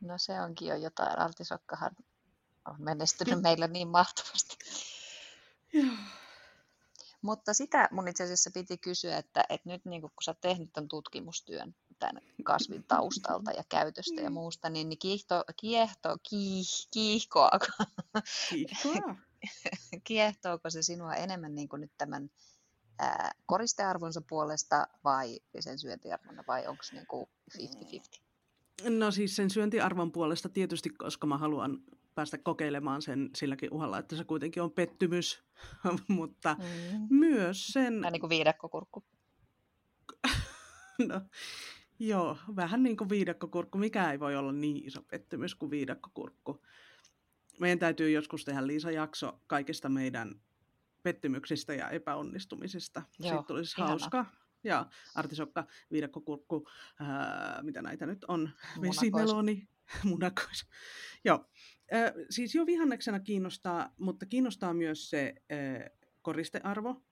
No 0.00 0.18
se 0.18 0.40
onkin 0.40 0.68
jo 0.68 0.76
jotain. 0.76 1.18
Artisokkahan 1.18 1.96
on 2.68 2.76
menestynyt 2.78 3.42
meillä 3.42 3.66
niin 3.66 3.88
mahtavasti. 3.88 4.56
Joo. 5.72 5.94
Mutta 7.22 7.54
sitä 7.54 7.88
mun 7.90 8.08
itse 8.08 8.24
asiassa 8.24 8.50
piti 8.54 8.78
kysyä, 8.78 9.18
että, 9.18 9.44
että 9.48 9.68
nyt 9.68 9.84
niin 9.84 10.02
kun 10.02 10.10
sä 10.24 10.30
oot 10.30 10.40
tehnyt 10.40 10.72
tämän 10.72 10.88
tutkimustyön 10.88 11.74
tämän 11.98 12.22
kasvin 12.44 12.84
taustalta 12.84 13.50
ja 13.50 13.64
käytöstä 13.68 14.14
ja 14.14 14.20
niin. 14.20 14.32
muusta, 14.32 14.70
niin, 14.70 14.88
niin 14.88 14.98
kiihto, 14.98 15.44
kiehto, 15.60 16.16
kiih, 16.28 16.66
kiihkoako? 16.92 17.66
Kiihkoa. 18.50 19.14
kiehtooko 20.04 20.70
se 20.70 20.82
sinua 20.82 21.14
enemmän 21.14 21.54
niin 21.54 21.68
kuin 21.68 21.80
nyt 21.80 21.92
tämän 21.98 22.30
ää, 22.98 23.32
koristearvonsa 23.46 24.22
puolesta 24.28 24.88
vai 25.04 25.40
sen 25.60 25.78
syöntiarvona 25.78 26.44
vai 26.46 26.66
onko 26.66 26.82
se 26.82 26.94
niin 26.94 27.06
kuin 27.06 27.26
50-50? 27.58 28.24
No 28.88 29.10
siis 29.10 29.36
sen 29.36 29.50
syöntiarvon 29.50 30.12
puolesta 30.12 30.48
tietysti, 30.48 30.90
koska 30.90 31.26
mä 31.26 31.38
haluan 31.38 31.78
päästä 32.14 32.38
kokeilemaan 32.38 33.02
sen 33.02 33.30
silläkin 33.34 33.72
uhalla, 33.72 33.98
että 33.98 34.16
se 34.16 34.24
kuitenkin 34.24 34.62
on 34.62 34.72
pettymys, 34.72 35.44
mutta 36.08 36.56
mm. 36.58 37.06
myös 37.10 37.66
sen... 37.66 38.00
Vähän 38.00 38.12
niin 38.12 38.20
kuin 38.20 38.30
viidakkokurkku. 38.30 39.04
no, 41.08 41.20
joo, 41.98 42.38
vähän 42.56 42.82
niin 42.82 42.96
kuin 42.96 43.10
viidakkokurkku. 43.10 43.78
Mikä 43.78 44.12
ei 44.12 44.20
voi 44.20 44.36
olla 44.36 44.52
niin 44.52 44.86
iso 44.86 45.02
pettymys 45.02 45.54
kuin 45.54 45.70
viidakkokurkku 45.70 46.62
meidän 47.60 47.78
täytyy 47.78 48.10
joskus 48.10 48.44
tehdä 48.44 48.66
Liisa-jakso 48.66 49.40
kaikista 49.46 49.88
meidän 49.88 50.40
pettymyksistä 51.02 51.74
ja 51.74 51.90
epäonnistumisista. 51.90 53.02
Joo, 53.18 53.28
Siitä 53.28 53.44
tulisi 53.46 53.74
ihana. 53.78 53.88
hauska. 53.88 54.26
Ja 54.64 54.86
artisokka, 55.14 55.66
viidakkokurkku, 55.92 56.68
ää, 57.00 57.62
mitä 57.62 57.82
näitä 57.82 58.06
nyt 58.06 58.24
on, 58.28 58.50
vesimeloni, 58.82 59.68
munakois. 60.04 60.66
Joo, 61.24 61.50
ää, 61.92 62.12
siis 62.30 62.54
jo 62.54 62.66
vihanneksena 62.66 63.20
kiinnostaa, 63.20 63.94
mutta 63.98 64.26
kiinnostaa 64.26 64.74
myös 64.74 65.10
se 65.10 65.34
ää, 65.50 65.90
koristearvo. 66.22 67.02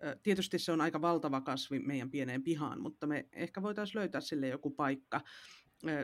Ää, 0.00 0.16
tietysti 0.22 0.58
se 0.58 0.72
on 0.72 0.80
aika 0.80 1.00
valtava 1.00 1.40
kasvi 1.40 1.78
meidän 1.78 2.10
pieneen 2.10 2.42
pihaan, 2.42 2.80
mutta 2.80 3.06
me 3.06 3.28
ehkä 3.32 3.62
voitaisiin 3.62 3.98
löytää 3.98 4.20
sille 4.20 4.48
joku 4.48 4.70
paikka, 4.70 5.20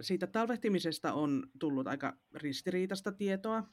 siitä 0.01 0.27
talvehtimisesta 0.27 1.13
on 1.13 1.47
tullut 1.59 1.87
aika 1.87 2.17
ristiriitaista 2.35 3.13
tietoa. 3.13 3.65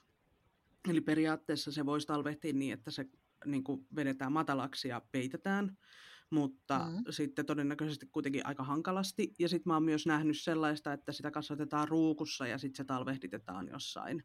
Eli 0.89 1.01
periaatteessa 1.01 1.71
se 1.71 1.85
voisi 1.85 2.07
talvehtia 2.07 2.53
niin, 2.53 2.73
että 2.73 2.91
se 2.91 3.05
niin 3.45 3.63
kuin 3.63 3.87
vedetään 3.95 4.31
matalaksi 4.31 4.87
ja 4.87 5.01
peitetään, 5.11 5.77
mutta 6.29 6.79
mm. 6.79 7.03
sitten 7.09 7.45
todennäköisesti 7.45 8.05
kuitenkin 8.05 8.45
aika 8.45 8.63
hankalasti. 8.63 9.33
Ja 9.39 9.49
sitten 9.49 9.69
mä 9.69 9.73
oon 9.73 9.83
myös 9.83 10.05
nähnyt 10.05 10.37
sellaista, 10.41 10.93
että 10.93 11.11
sitä 11.11 11.31
kasvatetaan 11.31 11.87
ruukussa 11.87 12.47
ja 12.47 12.57
sitten 12.57 12.77
se 12.77 12.83
talvehditetaan 12.83 13.67
jossain 13.67 14.23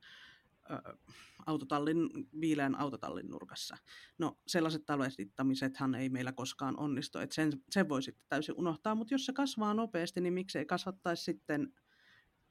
autotallin, 1.47 2.11
viileän 2.41 2.75
autotallin 2.75 3.29
nurkassa. 3.29 3.77
No 4.19 4.39
sellaiset 4.47 4.87
talvehdittamisethan 4.87 5.95
ei 5.95 6.09
meillä 6.09 6.33
koskaan 6.33 6.79
onnistu, 6.79 7.19
että 7.19 7.35
sen, 7.35 7.53
sen 7.71 7.89
voi 7.89 8.03
sitten 8.03 8.25
täysin 8.29 8.55
unohtaa, 8.59 8.95
mutta 8.95 9.15
jos 9.15 9.27
se 9.27 9.33
kasvaa 9.33 9.75
nopeasti, 9.75 10.21
niin 10.21 10.35
miksei 10.35 10.67
kasvattaisi 10.67 11.23
sitten 11.23 11.75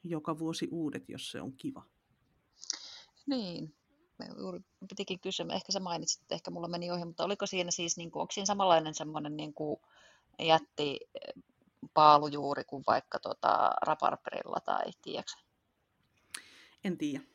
joka 0.03 0.39
vuosi 0.39 0.67
uudet, 0.71 1.09
jos 1.09 1.31
se 1.31 1.41
on 1.41 1.53
kiva. 1.53 1.83
Niin, 3.25 3.75
me 4.19 4.25
juuri 4.37 4.59
pitikin 4.89 5.19
kysyä, 5.19 5.45
ehkä 5.53 5.71
sä 5.71 5.79
mainitsit, 5.79 6.21
että 6.21 6.35
ehkä 6.35 6.51
mulla 6.51 6.67
meni 6.67 6.91
ohi, 6.91 7.05
mutta 7.05 7.23
oliko 7.23 7.45
siinä 7.45 7.71
siis, 7.71 7.97
niin 7.97 8.11
kuin, 8.11 8.21
onko 8.21 8.31
siinä 8.31 8.45
samanlainen 8.45 8.93
semmoinen 8.93 9.37
niin 9.37 9.53
kuin 9.53 9.79
jätti 10.39 10.99
paalujuuri 11.93 12.63
kuin 12.63 12.83
vaikka 12.87 13.19
tota, 13.19 13.71
raparperilla 13.81 14.59
tai 14.65 14.83
tiedätkö? 15.01 15.41
En 16.83 16.97
tiedä 16.97 17.32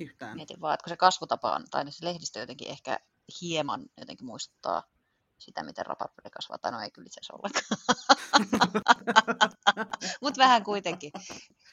yhtään. 0.00 0.36
Mietin 0.36 0.60
vaan, 0.60 0.74
että 0.74 0.84
kun 0.84 0.90
se 0.90 0.96
kasvutapa 0.96 1.54
on, 1.54 1.64
tai 1.70 1.92
se 1.92 2.04
lehdistö 2.04 2.40
jotenkin 2.40 2.68
ehkä 2.68 2.98
hieman 3.40 3.86
jotenkin 3.96 4.26
muistuttaa 4.26 4.82
sitä, 5.38 5.62
miten 5.62 5.86
raparpeli 5.86 6.30
kasvaa, 6.30 6.58
tai 6.58 6.72
no 6.72 6.80
ei 6.80 6.90
kyllä 6.90 7.06
itse 7.06 7.20
asiassa 7.20 7.34
ollenkaan. 7.34 7.64
Mutta 10.22 10.38
vähän 10.38 10.64
kuitenkin. 10.64 11.12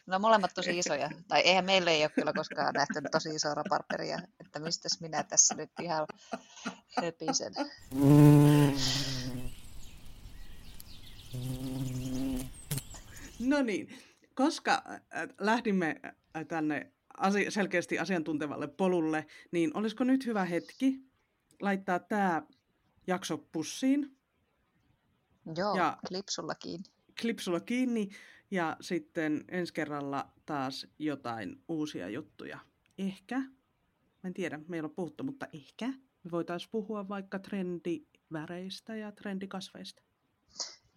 No 0.05 0.19
molemmat 0.19 0.51
tosi 0.55 0.79
isoja. 0.79 1.09
Tai 1.27 1.41
eihän 1.41 1.65
meillä 1.65 1.91
ei 1.91 2.03
ole 2.03 2.09
kyllä 2.09 2.33
koskaan 2.33 2.73
nähty 2.73 3.01
tosi 3.11 3.29
isoa 3.29 3.53
raparperia, 3.53 4.19
että 4.39 4.59
mistäs 4.59 5.01
minä 5.01 5.23
tässä 5.23 5.55
nyt 5.55 5.71
ihan 5.81 6.07
höpisen. 7.01 7.53
No 13.39 13.61
niin, 13.61 13.99
koska 14.35 14.83
lähdimme 15.39 16.01
tänne 16.47 16.91
asia, 17.17 17.51
selkeästi 17.51 17.99
asiantuntevalle 17.99 18.67
polulle, 18.67 19.25
niin 19.51 19.77
olisiko 19.77 20.03
nyt 20.03 20.25
hyvä 20.25 20.45
hetki 20.45 20.99
laittaa 21.61 21.99
tämä 21.99 22.43
jakso 23.07 23.37
pussiin? 23.37 24.17
Joo, 25.57 25.75
ja 25.75 25.97
klipsulla 26.07 26.55
kiinni. 26.55 26.89
Klipsulla 27.21 27.59
kiinni 27.59 28.09
ja 28.51 28.77
sitten 28.81 29.45
ensi 29.47 29.73
kerralla 29.73 30.31
taas 30.45 30.87
jotain 30.99 31.63
uusia 31.67 32.09
juttuja. 32.09 32.59
Ehkä, 32.97 33.41
en 34.23 34.33
tiedä, 34.33 34.59
meillä 34.67 34.87
on 34.87 34.95
puhuttu, 34.95 35.23
mutta 35.23 35.47
ehkä 35.53 35.87
me 36.23 36.31
voitaisiin 36.31 36.71
puhua 36.71 37.07
vaikka 37.07 37.39
trendiväreistä 37.39 38.95
ja 38.95 39.11
trendikasveista. 39.11 40.01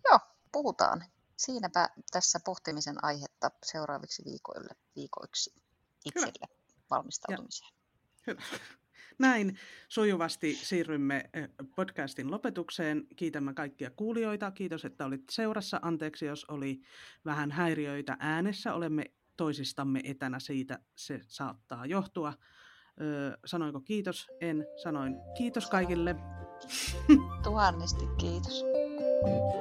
Joo, 0.04 0.18
puhutaan. 0.52 1.04
Siinäpä 1.36 1.88
tässä 2.10 2.40
pohtimisen 2.44 3.04
aihetta 3.04 3.50
seuraaviksi 3.64 4.24
viikoille, 4.24 4.74
viikoiksi 4.96 5.67
itselle 6.04 6.26
Hyvä. 6.26 6.54
valmistautumiseen. 6.90 7.70
Hyvä. 8.26 8.42
Näin 9.18 9.58
sujuvasti 9.88 10.54
siirrymme 10.54 11.30
podcastin 11.76 12.30
lopetukseen. 12.30 13.06
Kiitämme 13.16 13.54
kaikkia 13.54 13.90
kuulijoita. 13.90 14.50
Kiitos, 14.50 14.84
että 14.84 15.04
olit 15.04 15.22
seurassa. 15.30 15.78
Anteeksi, 15.82 16.26
jos 16.26 16.44
oli 16.44 16.80
vähän 17.24 17.50
häiriöitä 17.50 18.16
äänessä. 18.20 18.74
Olemme 18.74 19.04
toisistamme 19.36 20.00
etänä 20.04 20.38
siitä. 20.40 20.78
Se 20.94 21.20
saattaa 21.26 21.86
johtua. 21.86 22.32
Öö, 23.00 23.36
sanoinko 23.44 23.80
kiitos? 23.80 24.28
En. 24.40 24.66
Sanoin 24.82 25.14
kiitos 25.36 25.70
kaikille. 25.70 26.16
Tuhannesti 27.44 28.04
kiitos. 28.18 28.64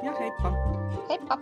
Ja 0.03 0.13
heippa! 0.19 0.51
Heippa! 1.09 1.37